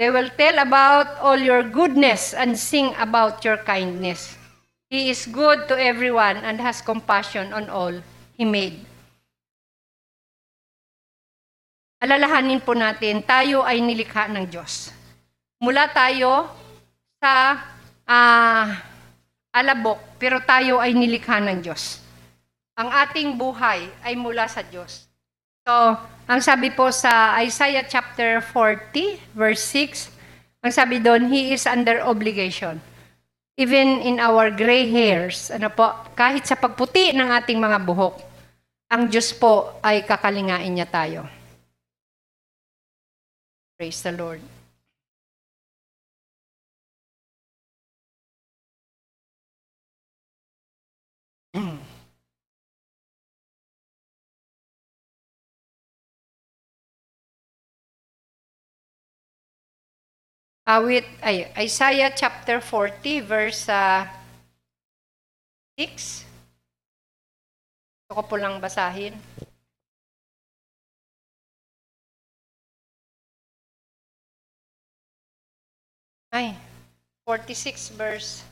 They 0.00 0.08
will 0.08 0.32
tell 0.32 0.56
about 0.56 1.20
all 1.20 1.36
your 1.36 1.60
goodness 1.60 2.32
and 2.32 2.56
sing 2.56 2.96
about 2.96 3.44
your 3.44 3.60
kindness. 3.68 4.32
He 4.88 5.12
is 5.12 5.28
good 5.28 5.68
to 5.68 5.76
everyone 5.76 6.40
and 6.40 6.56
has 6.56 6.80
compassion 6.80 7.52
on 7.52 7.68
all 7.68 7.92
He 8.32 8.48
made. 8.48 8.80
Alalahanin 12.00 12.64
po 12.64 12.72
natin, 12.72 13.20
tayo 13.20 13.60
ay 13.60 13.84
nilikha 13.84 14.32
ng 14.32 14.48
Diyos. 14.48 14.96
Mula 15.60 15.84
tayo 15.92 16.48
sa 17.20 17.60
ah, 18.08 18.72
alabok, 19.52 20.00
pero 20.16 20.40
tayo 20.48 20.80
ay 20.80 20.96
nilikha 20.96 21.44
ng 21.44 21.60
Diyos. 21.60 22.00
Ang 22.72 22.88
ating 22.88 23.36
buhay 23.36 23.84
ay 24.00 24.16
mula 24.16 24.48
sa 24.48 24.64
Diyos. 24.64 25.09
So, 25.70 25.94
ang 26.26 26.42
sabi 26.42 26.74
po 26.74 26.90
sa 26.90 27.38
Isaiah 27.38 27.86
chapter 27.86 28.42
40, 28.42 29.22
verse 29.38 29.62
6, 29.70 30.10
ang 30.66 30.74
sabi 30.74 30.98
doon, 30.98 31.30
He 31.30 31.54
is 31.54 31.62
under 31.62 32.02
obligation. 32.02 32.82
Even 33.54 34.02
in 34.02 34.18
our 34.18 34.50
gray 34.50 34.90
hairs, 34.90 35.46
ano 35.46 35.70
po, 35.70 35.94
kahit 36.18 36.42
sa 36.42 36.58
pagputi 36.58 37.14
ng 37.14 37.30
ating 37.38 37.62
mga 37.62 37.86
buhok, 37.86 38.18
ang 38.90 39.06
Diyos 39.06 39.30
po 39.30 39.78
ay 39.78 40.02
kakalingain 40.02 40.74
niya 40.74 40.90
tayo. 40.90 41.22
Praise 43.78 44.02
the 44.02 44.10
Lord. 44.10 44.42
Awit, 60.70 61.02
ay, 61.18 61.50
Isaiah 61.66 62.14
chapter 62.14 62.62
40, 62.62 63.26
verse 63.26 63.66
ah, 63.66 64.06
6. 65.74 66.22
Gusto 68.06 68.12
ko 68.14 68.22
po 68.22 68.38
lang 68.38 68.62
basahin. 68.62 69.18
Ay, 76.30 76.54
46 77.26 77.90
verse, 77.98 78.46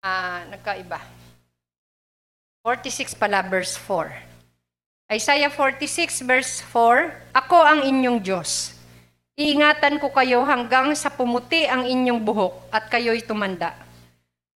ah, 0.00 0.48
nagkaiba. 0.48 1.04
46 2.64 3.12
pala, 3.20 3.44
verse 3.44 3.76
4. 3.76 4.08
Isaiah 5.12 5.52
46, 5.52 6.24
verse 6.24 6.64
4, 6.72 7.36
Ako 7.36 7.60
ang 7.60 7.84
inyong 7.84 8.24
Diyos. 8.24 8.73
Iingatan 9.34 9.98
ko 9.98 10.14
kayo 10.14 10.46
hanggang 10.46 10.94
sa 10.94 11.10
pumuti 11.10 11.66
ang 11.66 11.82
inyong 11.82 12.22
buhok 12.22 12.70
at 12.70 12.86
kayo'y 12.86 13.18
tumanda. 13.26 13.74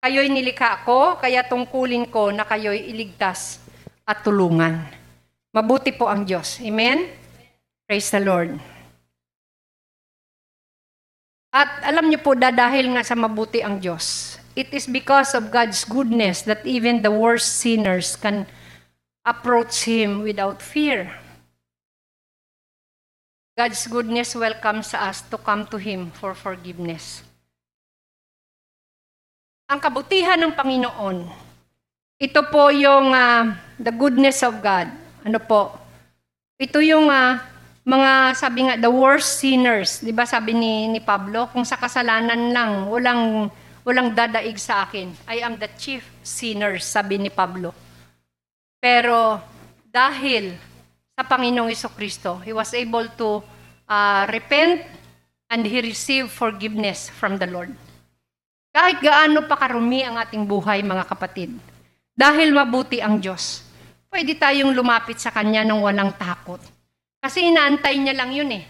Kayo'y 0.03 0.27
nilikha 0.27 0.83
ko, 0.83 1.15
kaya 1.15 1.47
tungkulin 1.47 2.11
ko 2.11 2.35
na 2.35 2.43
kayo'y 2.43 2.91
iligtas 2.91 3.63
at 4.03 4.27
tulungan. 4.27 4.83
Mabuti 5.55 5.95
po 5.95 6.11
ang 6.11 6.27
Diyos. 6.27 6.59
Amen? 6.59 7.07
Praise 7.87 8.11
the 8.11 8.19
Lord. 8.19 8.59
At 11.55 11.87
alam 11.87 12.11
niyo 12.11 12.19
po, 12.19 12.35
dahil 12.35 12.99
nga 12.99 13.07
sa 13.07 13.15
mabuti 13.15 13.63
ang 13.63 13.79
Diyos, 13.79 14.37
it 14.59 14.75
is 14.75 14.91
because 14.91 15.39
of 15.39 15.55
God's 15.55 15.87
goodness 15.87 16.43
that 16.51 16.67
even 16.67 16.99
the 16.99 17.15
worst 17.15 17.63
sinners 17.63 18.19
can 18.19 18.51
approach 19.23 19.87
Him 19.87 20.27
without 20.27 20.59
fear. 20.59 21.15
God's 23.55 23.87
goodness 23.87 24.35
welcomes 24.35 24.91
us 24.99 25.23
to 25.31 25.39
come 25.39 25.63
to 25.71 25.79
Him 25.79 26.11
for 26.19 26.35
forgiveness. 26.35 27.23
Ang 29.71 29.79
kabutihan 29.79 30.35
ng 30.43 30.51
Panginoon, 30.59 31.31
ito 32.19 32.43
po 32.51 32.75
yung 32.75 33.15
ah, 33.15 33.55
the 33.79 33.95
goodness 33.95 34.43
of 34.43 34.59
God. 34.59 34.91
Ano 35.23 35.39
po? 35.39 35.71
Ito 36.59 36.83
yung 36.83 37.07
ah, 37.07 37.47
mga 37.87 38.35
sabi 38.35 38.67
nga 38.67 38.75
the 38.75 38.91
worst 38.91 39.39
sinners, 39.39 40.03
'di 40.03 40.11
ba 40.11 40.27
sabi 40.27 40.51
ni 40.51 40.91
ni 40.91 40.99
Pablo, 40.99 41.47
kung 41.55 41.63
sa 41.63 41.79
kasalanan 41.79 42.51
lang 42.51 42.91
walang 42.91 43.55
walang 43.87 44.11
dadaig 44.19 44.59
sa 44.59 44.83
akin. 44.83 45.15
I 45.31 45.47
am 45.47 45.63
the 45.63 45.71
chief 45.79 46.03
sinner, 46.27 46.83
sabi 46.83 47.23
ni 47.23 47.31
Pablo. 47.31 47.71
Pero 48.83 49.39
dahil 49.95 50.74
sa 51.15 51.23
Panginoong 51.23 51.71
Kristo, 51.95 52.43
he 52.43 52.51
was 52.51 52.75
able 52.75 53.07
to 53.15 53.39
uh, 53.87 54.27
repent 54.35 54.83
and 55.47 55.63
he 55.63 55.79
received 55.79 56.35
forgiveness 56.35 57.07
from 57.07 57.39
the 57.39 57.47
Lord. 57.47 57.71
Kahit 58.75 58.99
gaano 58.99 59.47
pa 59.47 59.55
karumi 59.55 60.03
ang 60.03 60.19
ating 60.19 60.43
buhay, 60.43 60.83
mga 60.83 61.07
kapatid, 61.07 61.55
dahil 62.19 62.51
mabuti 62.51 62.99
ang 62.99 63.23
Diyos, 63.23 63.63
pwede 64.11 64.35
tayong 64.35 64.75
lumapit 64.75 65.23
sa 65.23 65.31
Kanya 65.31 65.63
ng 65.63 65.79
walang 65.79 66.11
takot. 66.19 66.59
Kasi 67.23 67.47
inaantay 67.47 67.95
niya 67.95 68.19
lang 68.19 68.35
yun 68.35 68.51
eh. 68.51 68.67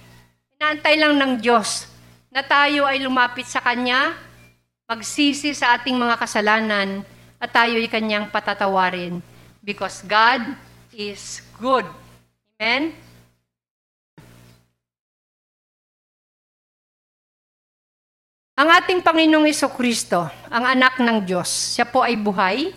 Inaantay 0.61 1.01
lang 1.01 1.17
ng 1.17 1.33
Diyos 1.41 1.89
na 2.29 2.45
tayo 2.45 2.85
ay 2.85 3.01
lumapit 3.01 3.49
sa 3.49 3.65
Kanya, 3.65 4.13
magsisi 4.85 5.57
sa 5.57 5.81
ating 5.81 5.97
mga 5.97 6.21
kasalanan, 6.21 7.01
at 7.41 7.49
tayo 7.49 7.81
ay 7.81 7.89
Kanyang 7.89 8.29
patatawarin 8.29 9.25
because 9.65 10.05
God 10.05 10.45
is 10.93 11.41
good. 11.57 11.89
Amen? 12.55 12.95
Ang 18.55 18.69
ating 18.71 19.03
Panginoong 19.03 19.51
Iso 19.51 19.67
Kristo, 19.75 20.31
ang 20.47 20.63
anak 20.63 21.03
ng 21.03 21.27
Diyos, 21.27 21.75
siya 21.75 21.83
po 21.91 22.07
ay 22.07 22.15
buhay, 22.15 22.71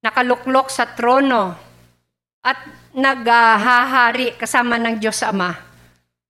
nakaluklok 0.00 0.72
sa 0.72 0.88
trono, 0.88 1.52
at 2.40 2.56
naghahari 2.96 4.32
kasama 4.40 4.80
ng 4.80 4.96
Diyos 4.96 5.20
Ama. 5.20 5.52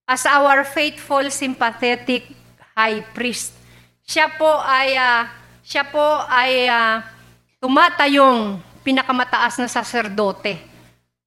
As 0.03 0.27
our 0.27 0.67
faithful, 0.67 1.23
sympathetic 1.31 2.27
high 2.75 2.99
priest, 3.15 3.55
siya 4.03 4.27
po 4.35 4.59
ay 4.59 4.99
ah, 4.99 5.31
siya 5.63 5.87
po 5.87 6.03
ay 6.27 6.67
ah, 6.67 7.07
tumatayong 7.63 8.59
pinakamataas 8.83 9.63
na 9.63 9.71
saserdote 9.71 10.72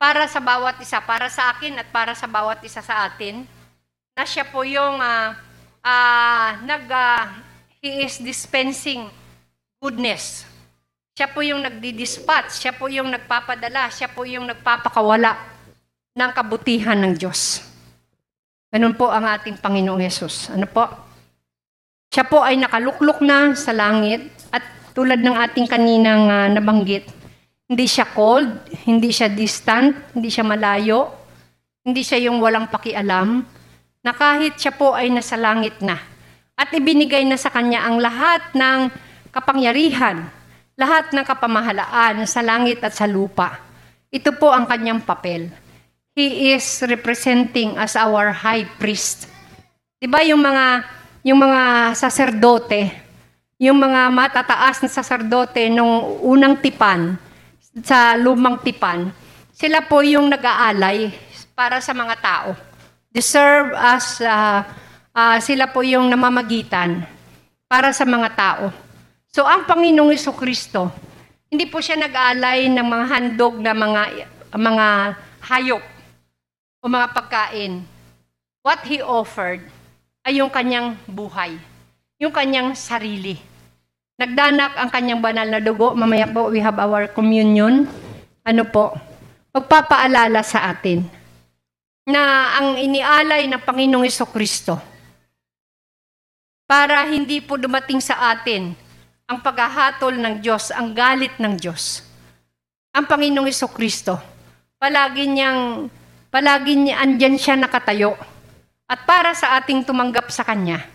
para 0.07 0.31
sa 0.31 0.39
bawat 0.39 0.79
isa, 0.79 1.03
para 1.03 1.27
sa 1.27 1.51
akin 1.51 1.83
at 1.83 1.91
para 1.91 2.15
sa 2.15 2.31
bawat 2.31 2.63
isa 2.63 2.79
sa 2.79 3.11
atin, 3.11 3.43
na 4.15 4.23
siya 4.23 4.47
po 4.47 4.63
yung 4.63 5.03
ah, 5.03 5.35
ah, 5.83 6.63
nag, 6.63 6.87
ah, 6.87 7.43
he 7.83 8.07
is 8.07 8.23
dispensing 8.23 9.11
goodness. 9.83 10.47
Siya 11.19 11.27
po 11.27 11.43
yung 11.43 11.59
nagdi-dispatch, 11.59 12.55
siya 12.55 12.71
po 12.79 12.87
yung 12.87 13.11
nagpapadala, 13.11 13.91
siya 13.91 14.07
po 14.07 14.23
yung 14.23 14.47
nagpapakawala 14.47 15.43
ng 16.15 16.31
kabutihan 16.31 17.03
ng 17.03 17.19
Diyos. 17.19 17.67
Ganun 18.71 18.95
po 18.95 19.11
ang 19.11 19.27
ating 19.27 19.59
Panginoong 19.59 20.07
Yesus. 20.07 20.55
Ano 20.55 20.71
po? 20.71 20.87
Siya 22.15 22.23
po 22.23 22.47
ay 22.47 22.55
nakaluklok 22.63 23.27
na 23.27 23.59
sa 23.59 23.75
langit 23.75 24.23
at 24.55 24.63
tulad 24.95 25.19
ng 25.19 25.35
ating 25.35 25.67
kaninang 25.67 26.31
ah, 26.31 26.47
nabanggit, 26.47 27.11
hindi 27.67 27.87
siya 27.91 28.07
cold, 28.15 28.71
hindi 28.87 29.11
siya 29.11 29.27
distant, 29.27 30.15
hindi 30.15 30.31
siya 30.31 30.47
malayo, 30.47 31.11
hindi 31.83 32.07
siya 32.07 32.31
yung 32.31 32.39
walang 32.39 32.71
pakialam, 32.71 33.43
na 34.07 34.13
kahit 34.15 34.55
siya 34.55 34.71
po 34.71 34.95
ay 34.95 35.11
nasa 35.11 35.35
langit 35.35 35.83
na 35.83 35.99
at 36.55 36.71
ibinigay 36.71 37.27
na 37.27 37.35
sa 37.35 37.51
kanya 37.51 37.83
ang 37.83 37.99
lahat 37.99 38.55
ng 38.55 38.87
kapangyarihan, 39.35 40.31
lahat 40.79 41.11
ng 41.11 41.27
kapamahalaan 41.27 42.23
sa 42.25 42.39
langit 42.41 42.79
at 42.87 42.95
sa 42.95 43.05
lupa. 43.05 43.59
Ito 44.15 44.31
po 44.39 44.55
ang 44.55 44.71
kanyang 44.71 45.03
papel. 45.03 45.51
He 46.15 46.55
is 46.55 46.65
representing 46.87 47.77
as 47.77 47.99
our 47.99 48.31
high 48.33 48.65
priest. 48.79 49.29
'Di 49.99 50.07
ba 50.07 50.23
yung 50.23 50.41
mga 50.41 50.87
yung 51.27 51.43
mga 51.43 51.93
saserdote, 51.99 52.89
yung 53.59 53.77
mga 53.77 54.09
matataas 54.15 54.81
na 54.81 54.89
saserdote 54.89 55.67
nung 55.69 56.23
unang 56.23 56.57
tipan 56.63 57.26
sa 57.85 58.17
lumang 58.17 58.57
tipan, 58.65 59.13
sila 59.53 59.85
po 59.85 60.01
yung 60.01 60.33
nag-aalay 60.33 61.13
para 61.53 61.81
sa 61.81 61.93
mga 61.93 62.15
tao. 62.21 62.49
They 63.13 63.25
serve 63.25 63.73
as 63.77 64.21
ah, 64.25 64.65
ah, 65.17 65.37
sila 65.41 65.69
po 65.69 65.81
yung 65.81 66.09
namamagitan 66.09 67.05
para 67.69 67.93
sa 67.93 68.05
mga 68.05 68.29
tao. 68.37 68.65
So 69.33 69.45
ang 69.45 69.69
Panginoong 69.69 70.13
Iso 70.13 70.33
Kristo, 70.33 70.89
hindi 71.49 71.69
po 71.69 71.81
siya 71.81 72.01
nag-aalay 72.01 72.69
ng 72.73 72.87
mga 72.87 73.07
handog 73.13 73.57
na 73.61 73.73
mga 73.73 74.03
mga 74.57 74.87
hayop 75.45 75.85
o 76.81 76.85
mga 76.89 77.09
pagkain. 77.13 77.85
What 78.65 78.85
he 78.89 79.01
offered 79.05 79.65
ay 80.27 80.41
yung 80.43 80.51
kanyang 80.51 80.99
buhay, 81.07 81.55
yung 82.19 82.33
kanyang 82.33 82.75
sarili. 82.75 83.56
Nagdanak 84.17 84.81
ang 84.81 84.89
kanyang 84.89 85.21
banal 85.21 85.45
na 85.45 85.61
dugo. 85.61 85.93
Mamaya 85.93 86.25
po, 86.25 86.49
we 86.49 86.57
have 86.57 86.81
our 86.81 87.05
communion. 87.13 87.85
Ano 88.49 88.65
po? 88.65 88.97
Magpapaalala 89.53 90.41
sa 90.41 90.73
atin 90.73 91.05
na 92.09 92.57
ang 92.57 92.81
inialay 92.81 93.45
ng 93.45 93.61
Panginoong 93.61 94.09
Iso 94.09 94.25
Kristo 94.25 94.81
para 96.65 97.05
hindi 97.13 97.45
po 97.45 97.61
dumating 97.61 98.01
sa 98.01 98.33
atin 98.33 98.73
ang 99.29 99.45
paghahatol 99.45 100.17
ng 100.17 100.35
Diyos, 100.41 100.73
ang 100.73 100.97
galit 100.97 101.37
ng 101.37 101.53
Diyos. 101.61 102.01
Ang 102.97 103.05
Panginoong 103.05 103.53
Iso 103.53 103.69
Kristo, 103.69 104.17
palagi 104.81 105.29
niyang, 105.29 105.93
palagi 106.33 106.73
niya, 106.73 107.05
andyan 107.05 107.37
siya 107.37 107.61
nakatayo. 107.61 108.17
At 108.89 109.05
para 109.05 109.37
sa 109.37 109.61
ating 109.61 109.85
tumanggap 109.85 110.33
sa 110.33 110.41
Kanya, 110.41 110.89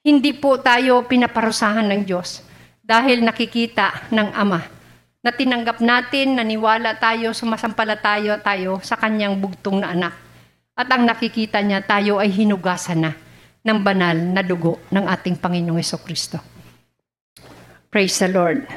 hindi 0.00 0.32
po 0.32 0.56
tayo 0.56 1.04
pinaparusahan 1.04 1.92
ng 1.92 2.08
Diyos 2.08 2.53
dahil 2.84 3.24
nakikita 3.24 4.12
ng 4.12 4.28
Ama 4.36 4.60
na 5.24 5.32
tinanggap 5.32 5.80
natin, 5.80 6.36
naniwala 6.36 7.00
tayo, 7.00 7.32
sumasampalatayo 7.32 8.36
tayo 8.44 8.76
sa 8.84 9.00
Kanyang 9.00 9.40
bugtong 9.40 9.80
na 9.80 9.96
anak. 9.96 10.14
At 10.76 10.92
ang 10.92 11.08
nakikita 11.08 11.64
niya, 11.64 11.80
tayo 11.80 12.20
ay 12.20 12.28
hinugasan 12.28 13.08
na 13.08 13.12
ng 13.64 13.80
banal 13.80 14.12
na 14.12 14.44
dugo 14.44 14.84
ng 14.92 15.08
ating 15.08 15.40
Panginoong 15.40 15.80
Yeso 15.80 15.96
Kristo. 16.04 16.36
Praise 17.88 18.20
the 18.20 18.28
Lord. 18.28 18.68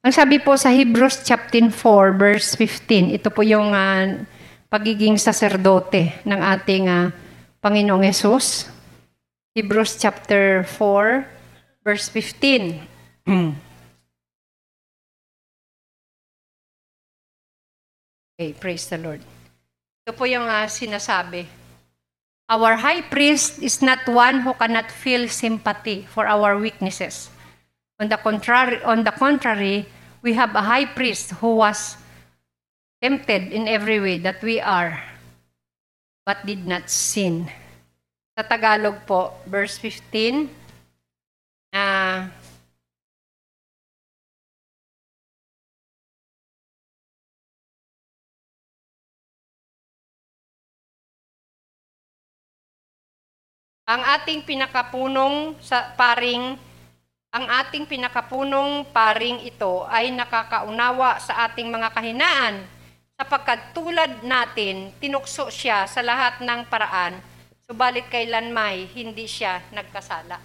Ang 0.00 0.14
sabi 0.16 0.40
po 0.40 0.56
sa 0.56 0.72
Hebrews 0.72 1.28
chapter 1.28 1.60
4 1.68 1.76
verse 2.16 2.56
15, 2.56 3.12
ito 3.12 3.28
po 3.28 3.44
yung 3.44 3.76
ah, 3.76 4.08
pagiging 4.72 5.20
saserdote 5.20 6.24
ng 6.24 6.40
ating 6.40 6.88
ah, 6.88 7.12
Panginoong 7.60 8.08
Yesus. 8.08 8.72
Hebrews 9.52 10.00
chapter 10.00 10.64
4 10.64 11.84
verse 11.84 12.08
15. 12.08 12.91
Okay, 13.26 13.54
praise 18.58 18.86
the 18.90 18.98
Lord. 18.98 19.22
Ito 20.02 20.18
po 20.18 20.26
yung 20.26 20.50
ah, 20.50 20.66
sinasabi. 20.66 21.46
Our 22.50 22.74
high 22.74 23.06
priest 23.06 23.62
is 23.62 23.80
not 23.80 24.04
one 24.10 24.42
who 24.42 24.52
cannot 24.58 24.90
feel 24.90 25.30
sympathy 25.30 26.04
for 26.10 26.26
our 26.26 26.58
weaknesses. 26.58 27.30
On 28.02 28.10
the 28.10 28.18
contrary, 28.18 28.82
on 28.82 29.06
the 29.06 29.14
contrary, 29.14 29.86
we 30.20 30.34
have 30.34 30.52
a 30.58 30.66
high 30.66 30.84
priest 30.90 31.38
who 31.38 31.62
was 31.62 31.96
tempted 33.00 33.54
in 33.54 33.70
every 33.70 34.02
way 34.02 34.18
that 34.18 34.42
we 34.42 34.58
are, 34.60 35.00
but 36.26 36.44
did 36.44 36.66
not 36.66 36.90
sin. 36.90 37.46
Sa 38.34 38.42
Tagalog 38.42 39.06
po, 39.06 39.38
verse 39.46 39.78
15, 39.78 40.50
ah, 41.72 42.26
ang 53.92 54.00
ating 54.16 54.40
pinakapunong 54.40 55.52
sa 55.60 55.92
paring 55.92 56.56
ang 57.32 57.44
ating 57.60 57.84
pinakapunong 57.84 58.88
paring 58.88 59.44
ito 59.44 59.84
ay 59.84 60.08
nakakaunawa 60.08 61.20
sa 61.20 61.44
ating 61.44 61.68
mga 61.68 61.92
kahinaan 61.92 62.64
sapagkat 63.20 63.76
tulad 63.76 64.24
natin 64.24 64.96
tinukso 64.96 65.52
siya 65.52 65.84
sa 65.84 66.00
lahat 66.00 66.40
ng 66.40 66.64
paraan 66.72 67.20
subalit 67.68 68.08
kailanmay 68.08 68.88
hindi 68.96 69.28
siya 69.28 69.60
nagkasala. 69.76 70.40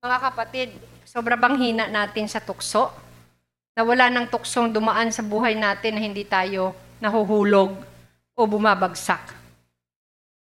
Mga 0.00 0.18
kapatid, 0.32 0.72
sobra 1.04 1.36
bang 1.36 1.60
hina 1.60 1.84
natin 1.84 2.32
sa 2.32 2.40
tukso? 2.40 2.88
Na 3.76 3.84
wala 3.84 4.08
ng 4.08 4.24
tuksong 4.32 4.72
dumaan 4.72 5.12
sa 5.12 5.20
buhay 5.20 5.52
natin 5.52 6.00
na 6.00 6.02
hindi 6.04 6.24
tayo 6.24 6.72
nahuhulog 7.00 7.76
o 8.36 8.40
bumabagsak. 8.48 9.36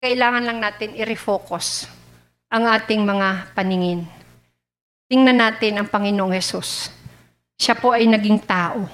Kailangan 0.01 0.45
lang 0.45 0.61
natin 0.61 0.93
i-refocus 0.93 1.96
ang 2.47 2.63
ating 2.63 3.03
mga 3.03 3.51
paningin. 3.51 4.07
Tingnan 5.11 5.35
natin 5.39 5.79
ang 5.79 5.87
Panginoong 5.87 6.35
Yesus. 6.35 6.91
Siya 7.59 7.75
po 7.75 7.91
ay 7.91 8.07
naging 8.07 8.39
tao, 8.43 8.87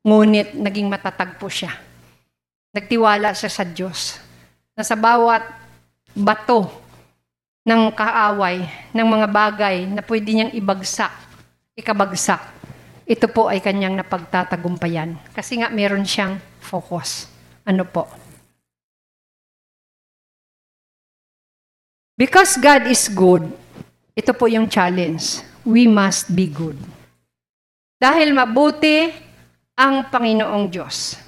ngunit 0.00 0.56
naging 0.56 0.88
matatag 0.88 1.36
po 1.36 1.48
siya. 1.52 1.76
Nagtiwala 2.72 3.36
siya 3.36 3.50
sa 3.52 3.64
Diyos 3.64 4.20
na 4.76 4.84
sa 4.84 4.96
bawat 4.96 5.44
bato 6.16 6.68
ng 7.66 7.92
kaaway, 7.92 8.64
ng 8.92 9.08
mga 9.08 9.28
bagay 9.28 9.76
na 9.90 10.00
pwede 10.00 10.28
niyang 10.32 10.52
ibagsak, 10.54 11.12
ikabagsak, 11.76 12.40
ito 13.06 13.26
po 13.28 13.46
ay 13.46 13.60
kanyang 13.60 13.94
napagtatagumpayan. 13.98 15.14
Kasi 15.36 15.60
nga 15.60 15.68
meron 15.68 16.02
siyang 16.02 16.40
focus. 16.58 17.28
Ano 17.66 17.84
po? 17.84 18.25
Because 22.16 22.56
God 22.56 22.88
is 22.88 23.12
good, 23.12 23.44
ito 24.16 24.32
po 24.32 24.48
yung 24.48 24.64
challenge. 24.72 25.44
We 25.68 25.84
must 25.84 26.32
be 26.32 26.48
good. 26.48 26.80
Dahil 28.00 28.32
mabuti 28.32 29.12
ang 29.76 30.08
Panginoong 30.08 30.64
Diyos, 30.72 31.20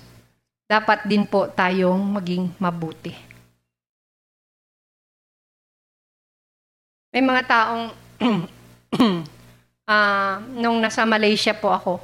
dapat 0.65 1.05
din 1.05 1.29
po 1.29 1.53
tayong 1.53 2.01
maging 2.17 2.57
mabuti. 2.57 3.13
May 7.13 7.21
mga 7.21 7.43
taong, 7.45 7.93
ah, 9.93 10.41
nung 10.57 10.81
nasa 10.81 11.05
Malaysia 11.05 11.53
po 11.53 11.69
ako, 11.69 12.01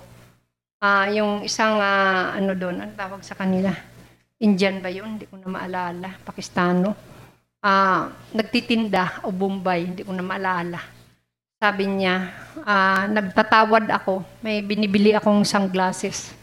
ah, 0.85 1.09
yung 1.09 1.41
isang, 1.41 1.81
ah, 1.81 2.37
ano 2.37 2.53
doon, 2.53 2.85
ang 2.85 2.93
tawag 2.93 3.25
sa 3.25 3.33
kanila? 3.33 3.73
Indian 4.45 4.85
ba 4.85 4.93
yun? 4.93 5.17
Hindi 5.17 5.25
ko 5.25 5.41
na 5.41 5.49
maalala. 5.49 6.21
Pakistano 6.21 7.14
ah, 7.65 8.13
nagtitinda 8.37 9.25
o 9.25 9.33
Bombay, 9.33 9.89
hindi 9.89 10.05
ko 10.05 10.13
na 10.13 10.21
maalala, 10.21 10.85
sabi 11.57 11.89
niya, 11.89 12.29
ah, 12.69 13.09
nagtatawad 13.09 13.89
ako. 13.89 14.21
May 14.45 14.61
binibili 14.61 15.17
akong 15.17 15.49
sunglasses. 15.49 16.37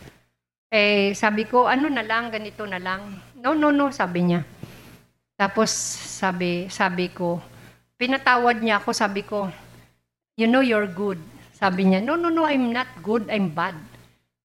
Eh, 0.74 1.14
sabi 1.14 1.46
ko, 1.46 1.70
ano 1.70 1.94
na 1.94 2.02
lang, 2.02 2.34
ganito 2.34 2.66
na 2.66 2.82
lang. 2.82 3.22
No, 3.38 3.54
no, 3.54 3.70
no, 3.70 3.94
sabi 3.94 4.26
niya. 4.26 4.42
Tapos, 5.38 5.70
sabi, 6.18 6.66
sabi 6.74 7.14
ko, 7.14 7.38
pinatawad 8.02 8.66
niya 8.66 8.82
ako, 8.82 8.90
sabi 8.98 9.22
ko, 9.22 9.46
you 10.42 10.50
know 10.50 10.66
you're 10.66 10.90
good. 10.90 11.22
Sabi 11.54 11.86
niya, 11.86 12.02
no, 12.02 12.18
no, 12.18 12.34
no, 12.34 12.50
I'm 12.50 12.74
not 12.74 12.90
good, 13.06 13.30
I'm 13.30 13.54
bad. 13.54 13.78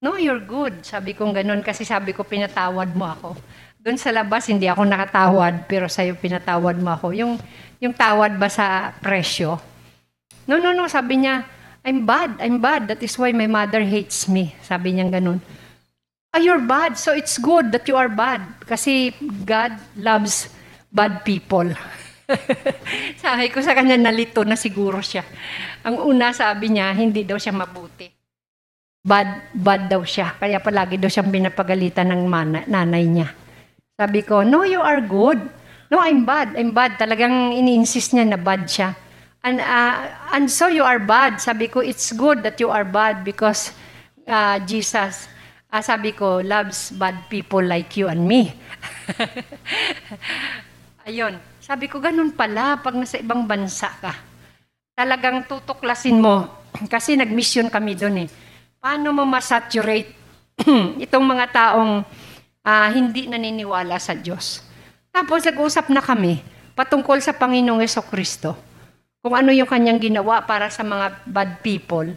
No, 0.04 0.20
you're 0.20 0.44
good. 0.44 0.84
Sabi 0.84 1.16
ko 1.16 1.24
ganun 1.32 1.64
kasi 1.64 1.88
sabi 1.88 2.12
ko, 2.12 2.20
pinatawad 2.20 2.92
mo 2.92 3.08
ako. 3.08 3.30
Doon 3.86 4.02
sa 4.02 4.10
labas, 4.10 4.50
hindi 4.50 4.66
ako 4.66 4.82
nakatawad, 4.82 5.70
pero 5.70 5.86
sa'yo 5.86 6.18
pinatawad 6.18 6.74
mo 6.82 6.90
ako. 6.98 7.14
Yung, 7.14 7.38
yung 7.78 7.94
tawad 7.94 8.34
ba 8.34 8.50
sa 8.50 8.90
presyo? 8.98 9.62
No, 10.50 10.58
no, 10.58 10.74
no, 10.74 10.90
sabi 10.90 11.22
niya, 11.22 11.46
I'm 11.86 12.02
bad, 12.02 12.34
I'm 12.42 12.58
bad. 12.58 12.90
That 12.90 12.98
is 13.06 13.14
why 13.14 13.30
my 13.30 13.46
mother 13.46 13.86
hates 13.86 14.26
me. 14.26 14.50
Sabi 14.58 14.98
niya 14.98 15.06
ganun. 15.06 15.38
Ah, 16.34 16.42
you're 16.42 16.66
bad, 16.66 16.98
so 16.98 17.14
it's 17.14 17.38
good 17.38 17.70
that 17.70 17.86
you 17.86 17.94
are 17.94 18.10
bad. 18.10 18.42
Kasi 18.66 19.14
God 19.46 19.78
loves 20.02 20.50
bad 20.90 21.22
people. 21.22 21.70
sabi 23.22 23.54
ko 23.54 23.62
sa 23.62 23.70
kanya, 23.70 23.94
nalito 23.94 24.42
na 24.42 24.58
siguro 24.58 24.98
siya. 24.98 25.22
Ang 25.86 26.02
una 26.10 26.34
sabi 26.34 26.74
niya, 26.74 26.90
hindi 26.90 27.22
daw 27.22 27.38
siya 27.38 27.54
mabuti. 27.54 28.10
Bad, 29.06 29.54
bad 29.54 29.86
daw 29.86 30.02
siya. 30.02 30.34
Kaya 30.34 30.58
palagi 30.58 30.98
daw 30.98 31.06
siyang 31.06 31.30
pinapagalitan 31.30 32.10
ng 32.10 32.26
mana, 32.26 32.66
nanay 32.66 33.06
niya. 33.06 33.45
Sabi 33.96 34.20
ko, 34.20 34.44
no, 34.44 34.60
you 34.60 34.76
are 34.76 35.00
good. 35.00 35.40
No, 35.88 36.04
I'm 36.04 36.28
bad. 36.28 36.52
I'm 36.52 36.76
bad. 36.76 37.00
Talagang 37.00 37.56
ini-insist 37.56 38.12
niya 38.12 38.28
na 38.28 38.36
bad 38.36 38.68
siya. 38.68 38.92
And, 39.40 39.56
uh, 39.56 40.12
and 40.36 40.52
so 40.52 40.68
you 40.68 40.84
are 40.84 41.00
bad. 41.00 41.40
Sabi 41.40 41.72
ko, 41.72 41.80
it's 41.80 42.12
good 42.12 42.44
that 42.44 42.60
you 42.60 42.68
are 42.68 42.84
bad 42.84 43.24
because 43.24 43.72
uh, 44.28 44.60
Jesus, 44.68 45.32
ah, 45.72 45.80
sabi 45.80 46.12
ko, 46.12 46.44
loves 46.44 46.92
bad 46.92 47.16
people 47.32 47.64
like 47.64 47.96
you 47.96 48.12
and 48.12 48.20
me. 48.20 48.52
Ayun. 51.08 51.40
Sabi 51.64 51.88
ko, 51.88 51.96
ganun 51.96 52.36
pala 52.36 52.76
pag 52.76 53.00
nasa 53.00 53.16
ibang 53.16 53.48
bansa 53.48 53.88
ka. 53.96 54.12
Talagang 54.92 55.48
tutuklasin 55.48 56.20
mo. 56.20 56.52
Kasi 56.92 57.16
nag-mission 57.16 57.72
kami 57.72 57.96
doon 57.96 58.22
eh. 58.22 58.28
Paano 58.76 59.16
mo 59.16 59.24
masaturate 59.24 60.12
itong 61.04 61.24
mga 61.24 61.46
taong 61.48 62.04
ah, 62.66 62.90
hindi 62.90 63.30
naniniwala 63.30 63.94
sa 64.02 64.18
Diyos. 64.18 64.66
Tapos 65.14 65.46
nag-usap 65.46 65.86
na 65.94 66.02
kami 66.02 66.42
patungkol 66.74 67.22
sa 67.22 67.30
Panginoong 67.30 67.80
Yeso 67.80 68.02
Kristo. 68.02 68.58
Kung 69.22 69.38
ano 69.38 69.54
yung 69.54 69.70
kanyang 69.70 70.02
ginawa 70.02 70.42
para 70.42 70.66
sa 70.68 70.82
mga 70.82 71.24
bad 71.30 71.50
people. 71.62 72.10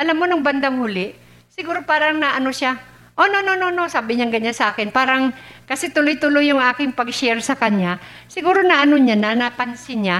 Alam 0.00 0.16
mo, 0.16 0.24
nung 0.24 0.40
bandang 0.40 0.80
huli, 0.80 1.12
siguro 1.52 1.84
parang 1.84 2.16
naano 2.16 2.48
siya, 2.50 2.80
oh 3.20 3.28
no, 3.28 3.44
no, 3.44 3.52
no, 3.56 3.68
no, 3.68 3.84
sabi 3.86 4.16
niya 4.16 4.32
ganyan 4.32 4.56
sa 4.56 4.72
akin. 4.72 4.88
Parang, 4.88 5.32
kasi 5.68 5.92
tuloy-tuloy 5.92 6.48
yung 6.48 6.60
aking 6.60 6.96
pag-share 6.96 7.40
sa 7.44 7.56
kanya, 7.56 8.00
siguro 8.26 8.64
na 8.64 8.82
ano 8.84 8.96
niya 8.96 9.16
na, 9.16 9.36
napansin 9.36 10.08
niya, 10.08 10.18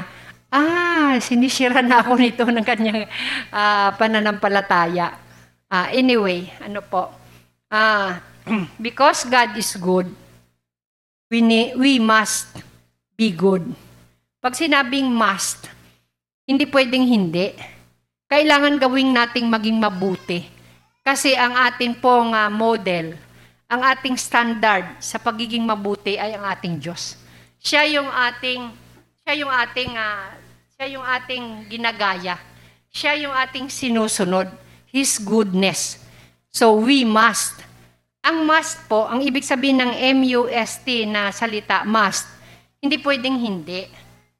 ah, 0.52 1.16
sinisira 1.16 1.80
na 1.80 2.04
ako 2.04 2.20
nito 2.20 2.44
ng 2.44 2.64
kanyang 2.64 3.08
ah, 3.52 3.96
pananampalataya. 3.96 5.16
Ah, 5.72 5.88
anyway, 5.92 6.48
ano 6.60 6.84
po, 6.84 7.08
ah, 7.72 8.20
because 8.80 9.24
God 9.28 9.56
is 9.56 9.74
good, 9.76 10.08
we, 11.30 11.40
ne- 11.40 11.74
we 11.76 11.98
must 11.98 12.50
be 13.16 13.30
good. 13.30 13.62
Pag 14.40 14.56
sinabing 14.56 15.12
must, 15.12 15.68
hindi 16.48 16.64
pwedeng 16.64 17.04
hindi. 17.04 17.52
Kailangan 18.30 18.80
gawing 18.80 19.12
nating 19.12 19.46
maging 19.46 19.76
mabuti. 19.76 20.40
Kasi 21.04 21.36
ang 21.36 21.52
ating 21.52 22.00
pong 22.00 22.32
ah, 22.32 22.48
model, 22.48 23.16
ang 23.70 23.80
ating 23.86 24.18
standard 24.18 24.98
sa 24.98 25.20
pagiging 25.22 25.62
mabuti 25.62 26.18
ay 26.18 26.34
ang 26.34 26.44
ating 26.48 26.80
Diyos. 26.80 27.14
Siya 27.62 27.86
yung 27.86 28.10
ating 28.10 28.72
siya 29.22 29.34
yung 29.38 29.52
ating 29.52 29.92
ah, 29.94 30.34
siya 30.74 30.86
yung 30.90 31.06
ating 31.06 31.44
ginagaya. 31.70 32.40
Siya 32.90 33.14
yung 33.20 33.30
ating 33.30 33.70
sinusunod. 33.70 34.50
His 34.90 35.22
goodness. 35.22 36.02
So 36.50 36.74
we 36.82 37.06
must. 37.06 37.62
Ang 38.20 38.44
must 38.44 38.84
po, 38.84 39.08
ang 39.08 39.24
ibig 39.24 39.40
sabihin 39.40 39.80
ng 39.80 39.92
M-U-S-T 40.20 41.08
na 41.08 41.32
salita, 41.32 41.88
must, 41.88 42.28
hindi 42.80 43.00
pwedeng 43.00 43.40
hindi. 43.40 43.88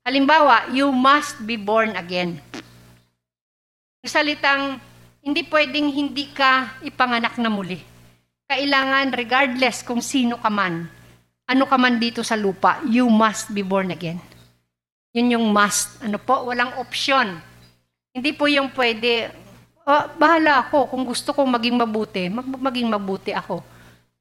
Halimbawa, 0.05 0.69
you 0.73 0.93
must 0.93 1.41
be 1.49 1.57
born 1.57 1.97
again. 1.97 2.37
Yung 4.05 4.13
salitang, 4.13 4.77
hindi 5.25 5.45
pwedeng 5.49 5.89
hindi 5.93 6.29
ka 6.33 6.81
ipanganak 6.85 7.37
na 7.41 7.49
muli. 7.49 7.81
Kailangan, 8.49 9.17
regardless 9.17 9.81
kung 9.81 10.05
sino 10.05 10.37
ka 10.41 10.49
man, 10.49 10.89
ano 11.49 11.65
ka 11.65 11.77
man 11.81 11.97
dito 11.97 12.21
sa 12.21 12.37
lupa, 12.37 12.85
you 12.85 13.09
must 13.09 13.53
be 13.53 13.65
born 13.65 13.93
again. 13.93 14.21
Yun 15.17 15.41
yung 15.41 15.47
must. 15.51 15.99
Ano 16.05 16.21
po? 16.23 16.47
Walang 16.47 16.79
option. 16.79 17.41
Hindi 18.15 18.31
po 18.37 18.47
yung 18.47 18.71
pwede, 18.77 19.35
oh, 19.91 20.05
bahala 20.15 20.63
ako. 20.63 20.87
Kung 20.87 21.03
gusto 21.03 21.35
kong 21.35 21.51
maging 21.51 21.77
mabuti, 21.77 22.31
mag- 22.31 22.63
maging 22.71 22.87
mabuti 22.87 23.35
ako. 23.35 23.59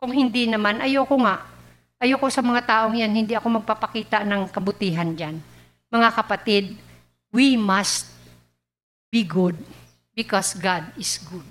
Kung 0.01 0.09
hindi 0.09 0.49
naman, 0.49 0.81
ayoko 0.81 1.15
nga. 1.21 1.45
Ayoko 1.99 2.25
sa 2.31 2.41
mga 2.41 2.61
taong 2.65 2.95
yan, 2.97 3.11
hindi 3.11 3.37
ako 3.37 3.61
magpapakita 3.61 4.23
ng 4.25 4.49
kabutihan 4.49 5.11
dyan. 5.13 5.37
Mga 5.91 6.09
kapatid, 6.15 6.79
we 7.29 7.59
must 7.59 8.07
be 9.11 9.21
good 9.27 9.53
because 10.15 10.55
God 10.57 10.87
is 10.95 11.19
good. 11.27 11.45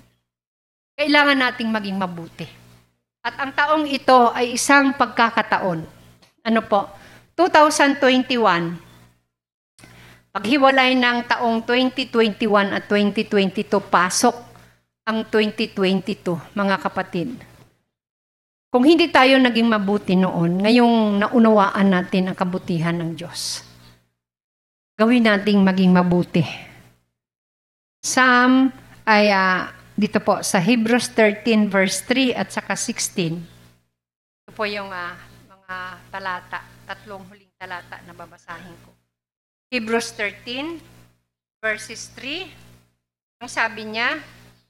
Kailangan 0.99 1.37
nating 1.37 1.69
maging 1.69 1.95
mabuti. 1.95 2.49
At 3.23 3.35
ang 3.39 3.51
taong 3.53 3.85
ito 3.87 4.31
ay 4.33 4.57
isang 4.57 4.95
pagkakataon. 4.95 5.79
Ano 6.43 6.61
po? 6.65 6.89
2021, 7.37 8.88
paghiwalay 10.29 10.93
ng 10.93 11.25
taong 11.25 11.65
2021 11.65 12.75
at 12.75 12.85
2022, 12.85 13.65
pasok 13.89 14.35
ang 15.09 15.25
2022, 15.25 16.37
mga 16.53 16.75
kapatid. 16.77 17.33
Kung 18.69 18.85
hindi 18.85 19.09
tayo 19.09 19.41
naging 19.41 19.65
mabuti 19.65 20.13
noon, 20.13 20.61
ngayong 20.61 21.25
naunawaan 21.25 21.89
natin 21.89 22.29
ang 22.29 22.37
kabutihan 22.37 22.93
ng 22.93 23.17
Diyos. 23.17 23.65
Gawin 24.93 25.25
nating 25.25 25.65
maging 25.65 25.89
mabuti. 25.89 26.45
Psalm 28.05 28.69
ay 29.09 29.33
ah, 29.33 29.73
dito 29.97 30.21
po 30.21 30.45
sa 30.45 30.61
Hebrews 30.61 31.09
13 31.17 31.65
verse 31.65 32.05
3 32.05 32.37
at 32.37 32.53
saka 32.53 32.77
16. 32.77 33.41
Ito 34.45 34.51
po 34.53 34.69
yung 34.69 34.93
ah, 34.93 35.17
mga 35.49 35.75
talata, 36.13 36.61
tatlong 36.85 37.25
huling 37.25 37.49
talata 37.57 38.05
na 38.05 38.13
babasahin 38.13 38.77
ko. 38.85 38.98
Hebrews 39.69 40.17
13 40.17 40.81
verses 41.61 42.09
3. 42.17 42.49
Ang 43.37 43.45
sabi 43.45 43.85
niya, 43.85 44.17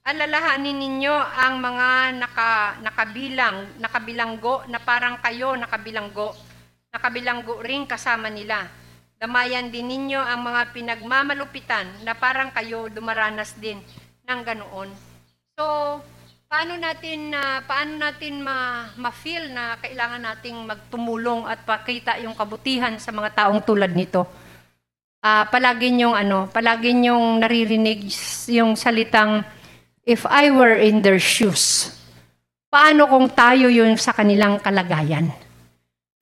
alalahanin 0.04 0.76
ninyo 0.76 1.16
ang 1.16 1.56
mga 1.56 2.20
naka, 2.20 2.76
nakabilang, 2.84 3.80
nakabilanggo 3.80 4.68
na 4.68 4.76
parang 4.76 5.16
kayo 5.24 5.56
nakabilanggo. 5.56 6.36
Nakabilanggo 6.92 7.64
ring 7.64 7.88
kasama 7.88 8.28
nila. 8.28 8.68
Damayan 9.16 9.72
din 9.72 9.88
ninyo 9.88 10.20
ang 10.20 10.44
mga 10.44 10.76
pinagmamalupitan 10.76 12.04
na 12.04 12.12
parang 12.12 12.52
kayo 12.52 12.92
dumaranas 12.92 13.56
din 13.56 13.80
ng 14.28 14.40
ganoon. 14.44 14.92
So, 15.56 15.64
paano 16.44 16.76
natin 16.76 17.32
na 17.32 17.64
paano 17.64 17.96
natin 17.96 18.44
ma, 18.44 18.92
ma-feel 19.00 19.48
na 19.48 19.80
kailangan 19.80 20.28
nating 20.28 20.60
magtumulong 20.68 21.48
at 21.48 21.64
pakita 21.64 22.20
yung 22.20 22.36
kabutihan 22.36 23.00
sa 23.00 23.16
mga 23.16 23.32
taong 23.32 23.64
tulad 23.64 23.96
nito? 23.96 24.28
Ah, 25.20 25.44
palagi 25.44 25.92
yung 26.00 26.16
ano, 26.16 26.48
palagi 26.48 26.96
yung 27.04 27.44
naririnig 27.44 28.08
yung 28.48 28.72
salitang 28.72 29.44
if 30.08 30.24
I 30.24 30.48
were 30.48 30.80
in 30.80 31.04
their 31.04 31.20
shoes. 31.20 31.92
Paano 32.72 33.04
kung 33.04 33.28
tayo 33.28 33.68
yun 33.68 34.00
sa 34.00 34.16
kanilang 34.16 34.64
kalagayan? 34.64 35.28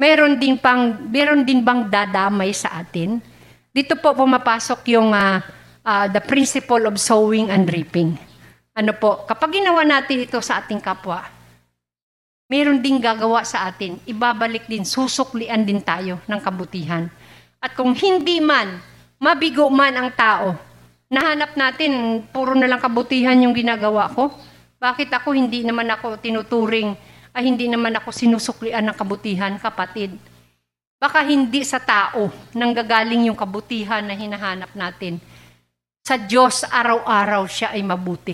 Meron 0.03 0.35
din 0.43 0.59
pang 0.59 0.99
meron 1.15 1.47
din 1.47 1.63
bang 1.63 1.87
dadamay 1.87 2.51
sa 2.51 2.83
atin? 2.83 3.23
Dito 3.71 3.95
po 4.03 4.19
pumapasok 4.19 4.83
yung 4.91 5.15
ah, 5.15 5.47
ah, 5.87 6.11
the 6.11 6.19
principle 6.19 6.83
of 6.91 6.99
sowing 6.99 7.55
and 7.55 7.71
reaping. 7.71 8.19
Ano 8.75 8.99
po, 8.99 9.23
kapag 9.31 9.63
ginawa 9.63 9.87
natin 9.87 10.27
ito 10.27 10.43
sa 10.43 10.59
ating 10.59 10.83
kapwa, 10.83 11.23
meron 12.51 12.83
din 12.83 12.99
gagawa 12.99 13.47
sa 13.47 13.71
atin. 13.71 14.03
Ibabalik 14.11 14.67
din, 14.67 14.83
susuklian 14.83 15.63
din 15.63 15.79
tayo 15.87 16.19
ng 16.27 16.41
kabutihan. 16.43 17.07
At 17.59 17.75
kung 17.75 17.95
hindi 17.95 18.39
man, 18.39 18.79
mabigo 19.19 19.67
man 19.67 19.95
ang 19.99 20.11
tao, 20.15 20.55
nahanap 21.11 21.59
natin, 21.59 22.23
puro 22.31 22.55
na 22.55 22.71
lang 22.71 22.79
kabutihan 22.79 23.35
yung 23.35 23.57
ginagawa 23.57 24.07
ko. 24.15 24.31
Bakit 24.79 25.11
ako 25.11 25.35
hindi 25.35 25.67
naman 25.67 25.91
ako 25.91 26.23
tinuturing, 26.23 26.95
ay 27.35 27.43
hindi 27.51 27.67
naman 27.67 27.95
ako 27.99 28.15
sinusuklian 28.15 28.87
ng 28.87 28.97
kabutihan, 28.97 29.55
kapatid? 29.59 30.15
Baka 30.99 31.23
hindi 31.23 31.63
sa 31.63 31.79
tao 31.79 32.31
nanggagaling 32.55 33.31
yung 33.31 33.39
kabutihan 33.39 34.03
na 34.03 34.15
hinahanap 34.15 34.75
natin. 34.75 35.19
sa 36.09 36.17
Diyos 36.17 36.65
araw-araw 36.65 37.45
siya 37.45 37.77
ay 37.77 37.85
mabuti. 37.85 38.33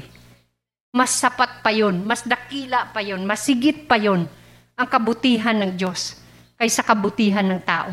Mas 0.94 1.10
sapat 1.10 1.58
pa 1.58 1.74
yon, 1.74 2.06
mas 2.06 2.22
dakila 2.22 2.86
pa 2.94 3.02
yon, 3.02 3.26
mas 3.26 3.42
sigit 3.42 3.90
pa 3.90 3.98
yon 3.98 4.30
ang 4.78 4.86
kabutihan 4.86 5.58
ng 5.58 5.74
Diyos 5.74 6.14
kaysa 6.54 6.86
kabutihan 6.86 7.42
ng 7.42 7.58
tao. 7.66 7.90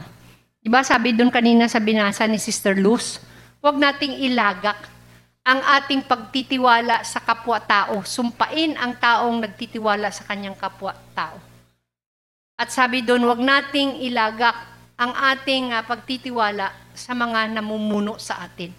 Di 0.62 0.70
ba 0.70 0.86
sabi 0.86 1.18
doon 1.18 1.34
kanina 1.34 1.66
sa 1.66 1.82
binasa 1.82 2.30
ni 2.30 2.38
Sister 2.38 2.78
Luz, 2.78 3.18
huwag 3.66 3.82
nating 3.82 4.22
ilagak 4.22 4.78
ang 5.41 5.57
ating 5.57 6.05
pagtitiwala 6.05 7.01
sa 7.01 7.18
kapwa-tao. 7.18 8.05
Sumpain 8.05 8.78
ang 8.78 8.93
taong 8.93 9.41
nagtitiwala 9.41 10.14
sa 10.14 10.22
kanyang 10.30 10.53
kapwa-tao. 10.53 11.41
At 12.62 12.70
sabi 12.70 13.01
doon, 13.01 13.26
huwag 13.26 13.41
nating 13.41 14.05
ilagak 14.05 14.53
ang 15.01 15.18
ating 15.34 15.74
ah, 15.74 15.82
pagtitiwala 15.82 16.70
sa 16.93 17.18
mga 17.18 17.57
namumuno 17.57 18.22
sa 18.22 18.45
atin. 18.45 18.70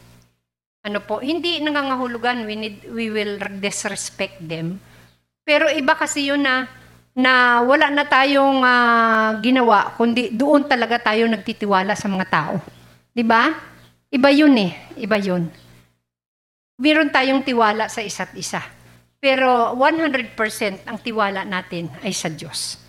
Ano 0.86 1.02
po, 1.02 1.18
hindi 1.18 1.58
nangangahulugan, 1.58 2.46
we, 2.46 2.54
need, 2.54 2.78
we 2.94 3.10
will 3.10 3.42
disrespect 3.58 4.38
them. 4.38 4.78
Pero 5.42 5.66
iba 5.66 5.98
kasi 5.98 6.30
yun 6.30 6.46
na, 6.46 6.70
na 7.12 7.60
wala 7.60 7.92
na 7.92 8.08
tayong 8.08 8.64
ah, 8.64 9.36
ginawa, 9.44 9.92
kundi 10.00 10.32
doon 10.32 10.64
talaga 10.64 10.96
tayo 11.12 11.28
nagtitiwala 11.28 11.92
sa 11.92 12.08
mga 12.08 12.26
tao. 12.28 12.54
Di 13.12 13.20
ba? 13.20 13.52
Iba 14.08 14.28
yun 14.32 14.56
eh, 14.56 14.72
iba 14.96 15.16
yun. 15.20 15.48
Meron 16.80 17.12
tayong 17.12 17.44
tiwala 17.44 17.88
sa 17.92 18.00
isa't 18.00 18.32
isa. 18.36 18.64
Pero 19.22 19.76
100% 19.78 20.34
ang 20.88 20.98
tiwala 20.98 21.46
natin 21.46 21.92
ay 22.02 22.10
sa 22.10 22.26
Diyos. 22.32 22.80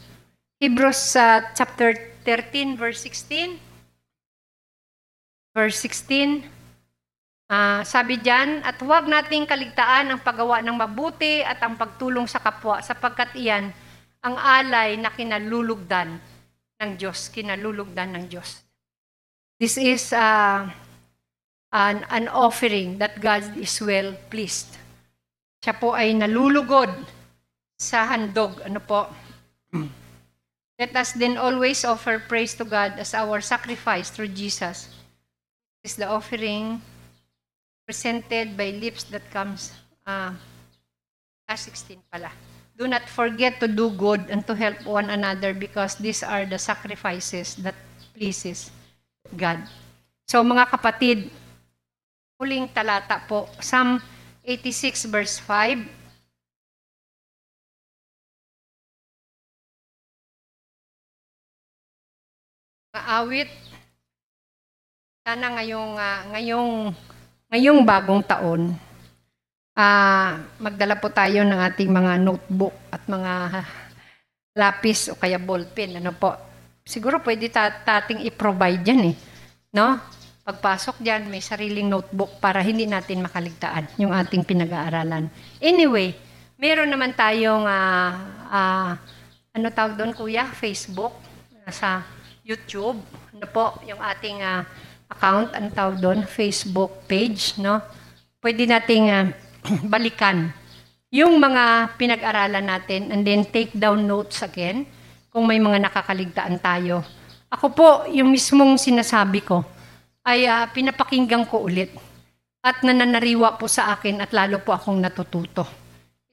Hebrews 0.57 1.13
uh, 1.19 1.43
chapter 1.53 1.93
13 2.25 2.79
verse 2.79 3.03
16. 3.05 3.59
Verse 5.53 5.77
16. 5.77 6.47
ah, 7.53 7.85
sabi 7.85 8.17
diyan, 8.17 8.65
at 8.65 8.81
huwag 8.81 9.05
nating 9.05 9.45
kaligtaan 9.45 10.09
ang 10.09 10.19
paggawa 10.23 10.63
ng 10.63 10.73
mabuti 10.73 11.45
at 11.45 11.61
ang 11.61 11.77
pagtulong 11.77 12.25
sa 12.25 12.41
kapwa 12.41 12.81
sapagkat 12.81 13.35
iyan 13.37 13.69
ang 14.23 14.39
alay 14.39 14.95
na 14.95 15.11
kinalulugdan 15.11 16.15
ng 16.79 16.91
Diyos, 16.95 17.27
kinalulugdan 17.27 18.15
ng 18.15 18.25
Diyos. 18.31 18.63
This 19.59 19.75
is 19.75 20.15
uh, 20.15 20.63
an, 21.71 22.07
an 22.07 22.31
offering 22.31 22.97
that 23.03 23.19
God 23.19 23.43
is 23.59 23.75
well 23.83 24.15
pleased. 24.31 24.79
Siya 25.59 25.75
po 25.75 25.91
ay 25.91 26.15
nalulugod 26.15 26.91
sa 27.75 28.07
handog. 28.07 28.63
Ano 28.63 28.79
po? 28.79 29.11
Let 30.79 30.95
us 30.95 31.13
then 31.13 31.37
always 31.37 31.85
offer 31.85 32.19
praise 32.19 32.55
to 32.59 32.65
God 32.65 32.99
as 32.99 33.13
our 33.13 33.39
sacrifice 33.39 34.09
through 34.09 34.35
Jesus. 34.35 34.89
This 35.83 35.95
is 35.95 35.99
the 35.99 36.07
offering 36.07 36.81
presented 37.85 38.55
by 38.55 38.71
lips 38.71 39.03
that 39.11 39.23
comes, 39.31 39.71
uh, 40.07 40.31
ah, 41.47 41.55
16 41.55 41.99
pala. 42.11 42.52
Do 42.73 42.89
not 42.89 43.05
forget 43.05 43.61
to 43.61 43.69
do 43.69 43.93
good 43.93 44.33
and 44.33 44.41
to 44.49 44.57
help 44.57 44.81
one 44.89 45.13
another 45.13 45.53
because 45.53 45.93
these 46.01 46.25
are 46.25 46.45
the 46.45 46.57
sacrifices 46.57 47.53
that 47.61 47.77
pleases 48.17 48.73
God. 49.37 49.61
So 50.25 50.41
mga 50.41 50.73
kapatid, 50.73 51.29
huling 52.41 52.73
talata 52.73 53.21
po, 53.29 53.45
Psalm 53.61 54.01
86 54.41 55.05
verse 55.05 55.37
5, 55.37 55.85
maawit. 62.97 63.49
Sana 65.23 65.55
ngayong 65.61 65.93
ah, 65.95 66.19
ngayong 66.35 66.91
ngayong 67.53 67.79
bagong 67.85 68.25
taon 68.25 68.75
ah 69.73 70.37
magdala 70.61 71.01
po 71.01 71.09
tayo 71.09 71.41
ng 71.41 71.59
ating 71.73 71.89
mga 71.89 72.21
notebook 72.21 72.77
at 72.93 73.01
mga 73.09 73.65
lapis 74.53 75.09
o 75.09 75.17
kaya 75.17 75.41
ballpen 75.41 75.97
ano 75.97 76.13
po. 76.13 76.37
Siguro 76.85 77.17
pwede 77.25 77.49
ta- 77.49 77.81
tating 77.81 78.21
i-provide 78.27 78.83
yan 78.85 79.01
eh. 79.13 79.15
No? 79.73 79.97
Pagpasok 80.43 80.99
diyan 80.99 81.31
may 81.31 81.39
sariling 81.39 81.87
notebook 81.87 82.37
para 82.37 82.59
hindi 82.59 82.83
natin 82.83 83.23
makaligtaan 83.23 83.87
yung 83.97 84.11
ating 84.11 84.43
pinag-aaralan. 84.43 85.31
Anyway, 85.63 86.13
meron 86.59 86.91
naman 86.91 87.15
tayong 87.15 87.63
ah, 87.65 88.11
ah, 88.51 88.91
ano 89.55 89.67
tawag 89.71 89.95
doon 89.97 90.11
kuya? 90.11 90.45
Facebook 90.51 91.15
sa 91.71 92.03
YouTube, 92.43 92.99
ano 93.31 93.47
po, 93.47 93.79
yung 93.87 94.03
ating 94.03 94.43
ah, 94.43 94.67
account, 95.07 95.55
ano 95.55 95.71
tawag 95.71 95.97
doon, 96.03 96.19
Facebook 96.27 97.07
page, 97.07 97.55
no? 97.55 97.79
Pwede 98.43 98.67
nating 98.67 99.05
ah, 99.07 99.31
balikan 99.93 100.51
yung 101.13 101.37
mga 101.37 101.93
pinag-aralan 101.93 102.65
natin 102.65 103.13
and 103.13 103.21
then 103.21 103.45
take 103.45 103.69
down 103.77 104.01
notes 104.09 104.41
again 104.41 104.89
kung 105.29 105.45
may 105.45 105.61
mga 105.61 105.85
nakakaligtaan 105.85 106.57
tayo. 106.57 107.05
Ako 107.53 107.69
po, 107.69 107.89
yung 108.09 108.33
mismong 108.33 108.81
sinasabi 108.81 109.45
ko, 109.45 109.61
ay 110.25 110.49
ah, 110.49 110.65
pinapakinggan 110.71 111.45
ko 111.45 111.69
ulit 111.69 111.93
at 112.63 112.81
nananariwa 112.81 113.59
po 113.59 113.67
sa 113.67 113.93
akin 113.93 114.23
at 114.23 114.31
lalo 114.31 114.63
po 114.63 114.73
akong 114.73 114.97
natututo. 114.97 115.67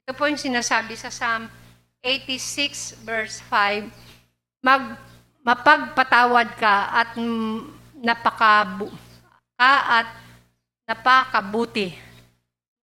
Ito 0.01 0.17
po 0.17 0.31
yung 0.31 0.41
sinasabi 0.41 0.95
sa 0.97 1.11
Psalm 1.11 1.51
86 2.01 3.05
verse 3.05 3.45
5, 3.53 4.65
mag 4.65 4.97
mapagpatawad 5.41 6.49
ka 6.57 6.93
at 6.93 7.17
napakabu 8.01 8.89
ka 9.57 9.73
at 10.01 10.09
napakabuti. 10.89 12.10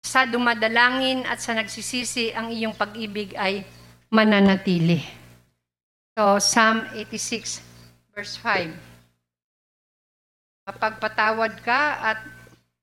Sa 0.03 0.23
dumadalangin 0.25 1.27
at 1.27 1.43
sa 1.43 1.53
nagsisisi 1.53 2.31
ang 2.31 2.49
iyong 2.49 2.73
pag-ibig 2.73 3.35
ay 3.35 3.63
mananatili. 4.09 5.03
So, 6.17 6.39
Psalm 6.41 6.83
86 6.95 7.61
verse 8.15 8.35
5. 8.43 8.73
Mapagpatawad 10.67 11.53
ka 11.63 11.81
at 12.13 12.19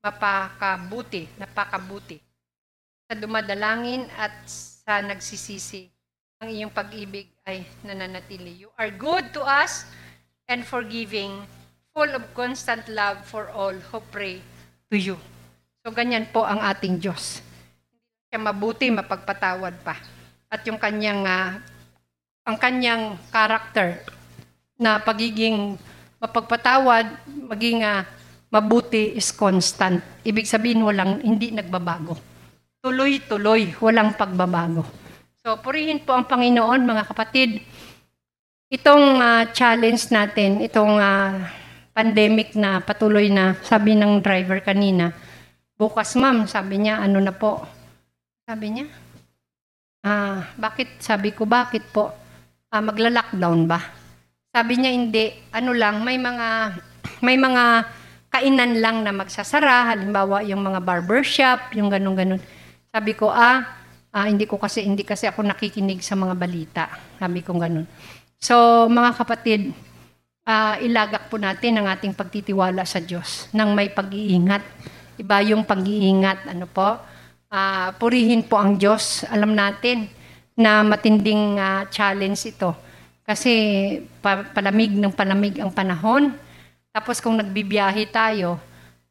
mapakabuti, 0.00 1.28
napakabuti. 1.36 2.18
Sa 3.06 3.14
dumadalangin 3.14 4.08
at 4.16 4.32
sa 4.48 5.04
nagsisisi 5.04 5.86
ang 6.40 6.52
iyong 6.52 6.72
pag-ibig 6.72 7.28
ay 7.48 7.64
nananatili. 7.84 8.66
You 8.66 8.70
are 8.76 8.92
good 8.92 9.32
to 9.36 9.42
us 9.44 9.88
and 10.48 10.62
forgiving, 10.62 11.44
full 11.96 12.12
of 12.12 12.22
constant 12.36 12.86
love 12.92 13.24
for 13.24 13.48
all 13.50 13.74
who 13.74 13.98
pray 14.12 14.40
to 14.92 14.96
you. 14.96 15.16
So 15.87 15.95
ganyan 15.95 16.26
po 16.34 16.43
ang 16.43 16.59
ating 16.66 16.99
Diyos. 16.99 17.39
Hindi 17.95 18.26
siya 18.26 18.43
mabuti, 18.43 18.91
mapagpatawad 18.91 19.87
pa. 19.87 19.95
At 20.51 20.66
yung 20.66 20.82
kanyang, 20.82 21.22
ah, 21.22 21.62
ang 22.43 22.59
kanyang 22.59 23.14
karakter 23.30 24.03
na 24.74 24.99
pagiging 24.99 25.78
mapagpatawad, 26.18 27.07
maging 27.30 27.87
ah, 27.87 28.03
mabuti 28.51 29.14
is 29.14 29.30
constant. 29.30 30.03
Ibig 30.26 30.51
sabihin 30.51 30.82
walang, 30.82 31.22
hindi 31.22 31.55
nagbabago. 31.55 32.18
Tuloy-tuloy, 32.82 33.78
walang 33.78 34.18
pagbabago. 34.18 34.82
So, 35.47 35.55
purihin 35.62 36.03
po 36.03 36.18
ang 36.18 36.26
Panginoon, 36.26 36.82
mga 36.82 37.14
kapatid. 37.14 37.62
Itong 38.74 39.22
ah, 39.22 39.47
challenge 39.55 40.11
natin, 40.11 40.66
itong 40.66 40.99
ah, 40.99 41.47
pandemic 41.95 42.59
na 42.59 42.82
patuloy 42.82 43.30
na, 43.30 43.55
sabi 43.62 43.95
ng 43.95 44.18
driver 44.18 44.59
kanina, 44.59 45.14
bukas 45.76 46.16
ma'am, 46.16 46.48
sabi 46.48 46.80
niya, 46.82 47.00
ano 47.04 47.20
na 47.20 47.32
po? 47.32 47.62
Sabi 48.48 48.66
niya, 48.72 48.86
ah, 50.04 50.44
bakit? 50.56 51.00
Sabi 51.00 51.32
ko, 51.36 51.44
bakit 51.44 51.84
po? 51.92 52.12
Ah, 52.72 52.82
magla-lockdown 52.82 53.68
ba? 53.68 53.80
Sabi 54.50 54.80
niya, 54.80 54.90
hindi. 54.90 55.32
Ano 55.52 55.76
lang, 55.76 56.00
may 56.00 56.16
mga, 56.16 56.48
may 57.20 57.36
mga 57.36 57.64
kainan 58.32 58.72
lang 58.80 58.96
na 59.04 59.12
magsasara, 59.12 59.92
halimbawa 59.92 60.44
yung 60.44 60.60
mga 60.60 60.80
barbershop, 60.80 61.72
yung 61.76 61.92
ganun-ganun. 61.92 62.40
Sabi 62.92 63.12
ko, 63.12 63.28
ah, 63.28 63.76
Ah, 64.16 64.32
hindi 64.32 64.48
ko 64.48 64.56
kasi 64.56 64.80
hindi 64.80 65.04
kasi 65.04 65.28
ako 65.28 65.44
nakikinig 65.44 66.00
sa 66.00 66.16
mga 66.16 66.32
balita. 66.40 66.88
Sabi 67.20 67.44
ko 67.44 67.52
ganun. 67.60 67.84
So, 68.40 68.88
mga 68.88 69.12
kapatid, 69.12 69.76
ah, 70.48 70.80
ilagak 70.80 71.28
po 71.28 71.36
natin 71.36 71.76
ang 71.76 71.92
ating 71.92 72.16
pagtitiwala 72.16 72.88
sa 72.88 72.96
Diyos 72.96 73.52
ng 73.52 73.76
may 73.76 73.92
pag-iingat. 73.92 74.64
Iba 75.16 75.40
yung 75.40 75.64
pag-iingat, 75.64 76.44
ano 76.52 76.68
po? 76.68 77.00
Ah, 77.48 77.96
purihin 77.96 78.44
po 78.44 78.60
ang 78.60 78.76
Diyos. 78.76 79.24
Alam 79.32 79.56
natin 79.56 80.12
na 80.52 80.84
matinding 80.84 81.56
ah, 81.56 81.88
challenge 81.88 82.52
ito. 82.52 82.76
Kasi 83.24 83.52
pa- 84.20 84.44
palamig 84.52 84.92
ng 84.92 85.08
palamig 85.16 85.56
ang 85.56 85.72
panahon. 85.72 86.36
Tapos 86.92 87.16
kung 87.24 87.40
nagbibiyahe 87.40 88.12
tayo, 88.12 88.60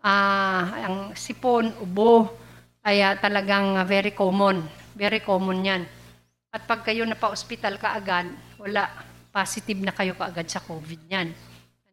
ah, 0.05 0.85
ang 0.85 0.97
sipon, 1.17 1.73
ubo, 1.81 2.29
ay 2.85 3.01
ah, 3.01 3.17
talagang 3.17 3.73
ah, 3.73 3.85
very 3.85 4.13
common. 4.13 4.61
Very 4.93 5.25
common 5.25 5.65
yan. 5.65 5.81
At 6.53 6.69
pag 6.69 6.85
kayo 6.85 7.01
na 7.09 7.17
pa-hospital 7.17 7.81
kaagad, 7.81 8.29
wala, 8.61 8.93
positive 9.33 9.81
na 9.81 9.91
kayo 9.91 10.13
kaagad 10.13 10.45
sa 10.53 10.61
COVID 10.61 11.01
yan. 11.09 11.33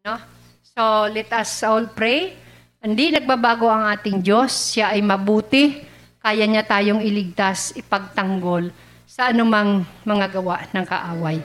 Ano? 0.05 0.21
So, 0.61 1.09
let 1.09 1.33
us 1.33 1.65
all 1.65 1.89
pray 1.89 2.52
Hindi 2.83 3.15
nagbabago 3.15 3.71
ang 3.71 3.87
ating 3.95 4.27
Diyos. 4.27 4.75
Siya 4.75 4.91
ay 4.91 5.07
mabuti. 5.07 5.79
Kaya 6.19 6.51
niya 6.51 6.67
tayong 6.67 6.99
iligtas, 6.99 7.79
ipagtanggol 7.79 8.75
sa 9.07 9.31
anumang 9.31 9.87
mga 10.03 10.27
gawa 10.35 10.67
ng 10.67 10.83
kaaway. 10.91 11.39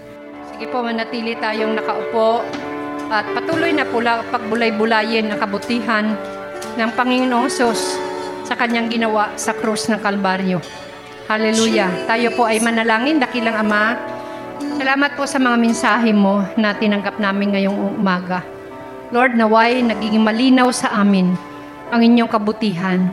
Sige 0.50 0.66
po, 0.74 0.82
manatili 0.82 1.38
tayong 1.38 1.78
nakaupo 1.78 2.42
at 3.14 3.22
patuloy 3.38 3.70
na 3.70 3.86
pula 3.86 4.26
pagbulay-bulayin 4.34 5.30
ang 5.30 5.38
kabutihan 5.38 6.18
ng 6.74 6.90
Panginoong 6.98 7.54
Sos 7.54 8.02
sa 8.42 8.58
kanyang 8.58 8.90
ginawa 8.90 9.30
sa 9.38 9.54
krus 9.54 9.94
ng 9.94 10.02
Kalbaryo. 10.02 10.58
Hallelujah. 11.30 12.10
Tayo 12.10 12.34
po 12.34 12.50
ay 12.50 12.66
manalangin, 12.66 13.22
dakilang 13.22 13.62
Ama. 13.62 13.94
Salamat 14.82 15.14
po 15.14 15.30
sa 15.30 15.38
mga 15.38 15.58
mensahe 15.62 16.10
mo 16.18 16.42
na 16.58 16.74
tinanggap 16.74 17.22
namin 17.22 17.54
ngayong 17.54 17.78
umaga. 18.02 18.57
Lord, 19.08 19.40
naway 19.40 19.80
nagiging 19.88 20.20
malinaw 20.20 20.68
sa 20.76 20.92
amin 21.00 21.32
ang 21.96 22.04
inyong 22.04 22.28
kabutihan. 22.28 23.08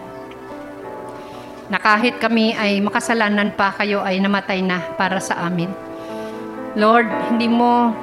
Na 1.71 1.79
kahit 1.79 2.19
kami 2.19 2.51
ay 2.59 2.83
makasalanan 2.83 3.55
pa, 3.55 3.71
kayo 3.71 4.03
ay 4.03 4.19
namatay 4.19 4.59
na 4.59 4.83
para 4.99 5.23
sa 5.23 5.47
amin. 5.47 5.71
Lord, 6.75 7.07
hindi 7.31 7.47
mo, 7.47 7.95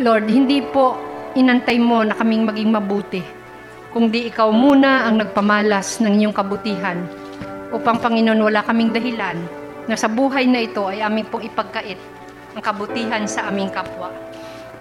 Lord, 0.00 0.24
hindi 0.32 0.64
po 0.64 0.96
inantay 1.36 1.76
mo 1.76 2.00
na 2.00 2.16
kaming 2.16 2.48
maging 2.48 2.72
mabuti. 2.72 3.20
Kung 3.92 4.08
di 4.08 4.32
ikaw 4.32 4.48
muna 4.48 5.04
ang 5.04 5.20
nagpamalas 5.20 6.00
ng 6.00 6.16
inyong 6.16 6.32
kabutihan 6.32 6.96
upang 7.76 8.00
Panginoon 8.00 8.40
wala 8.40 8.64
kaming 8.64 8.88
dahilan 8.88 9.36
na 9.84 10.00
sa 10.00 10.08
buhay 10.08 10.48
na 10.48 10.64
ito 10.64 10.88
ay 10.88 11.04
aming 11.04 11.28
pong 11.28 11.44
ipagkait 11.44 12.00
ang 12.56 12.64
kabutihan 12.64 13.28
sa 13.28 13.52
aming 13.52 13.68
kapwa. 13.68 14.31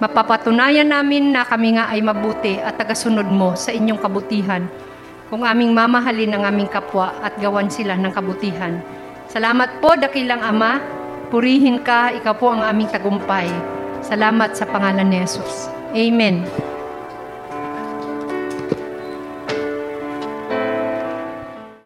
Mapapatunayan 0.02 0.90
namin 0.90 1.30
na 1.30 1.46
kami 1.46 1.78
nga 1.78 1.86
ay 1.94 2.02
mabuti 2.02 2.58
at 2.58 2.74
tagasunod 2.74 3.30
mo 3.30 3.54
sa 3.54 3.70
inyong 3.70 4.02
kabutihan 4.02 4.66
kung 5.30 5.46
aming 5.46 5.78
mamahalin 5.78 6.34
ang 6.34 6.50
aming 6.50 6.66
kapwa 6.66 7.14
at 7.22 7.38
gawan 7.38 7.70
sila 7.70 7.94
ng 7.94 8.10
kabutihan. 8.10 8.82
Salamat 9.30 9.78
po, 9.78 9.94
dakilang 9.94 10.42
Ama. 10.42 10.82
Purihin 11.30 11.86
ka, 11.86 12.10
ikaw 12.18 12.34
po 12.34 12.50
ang 12.50 12.66
aming 12.66 12.90
tagumpay. 12.90 13.46
Salamat 14.02 14.58
sa 14.58 14.66
pangalan 14.66 15.06
ni 15.06 15.22
Jesus. 15.22 15.70
Amen. 15.94 16.71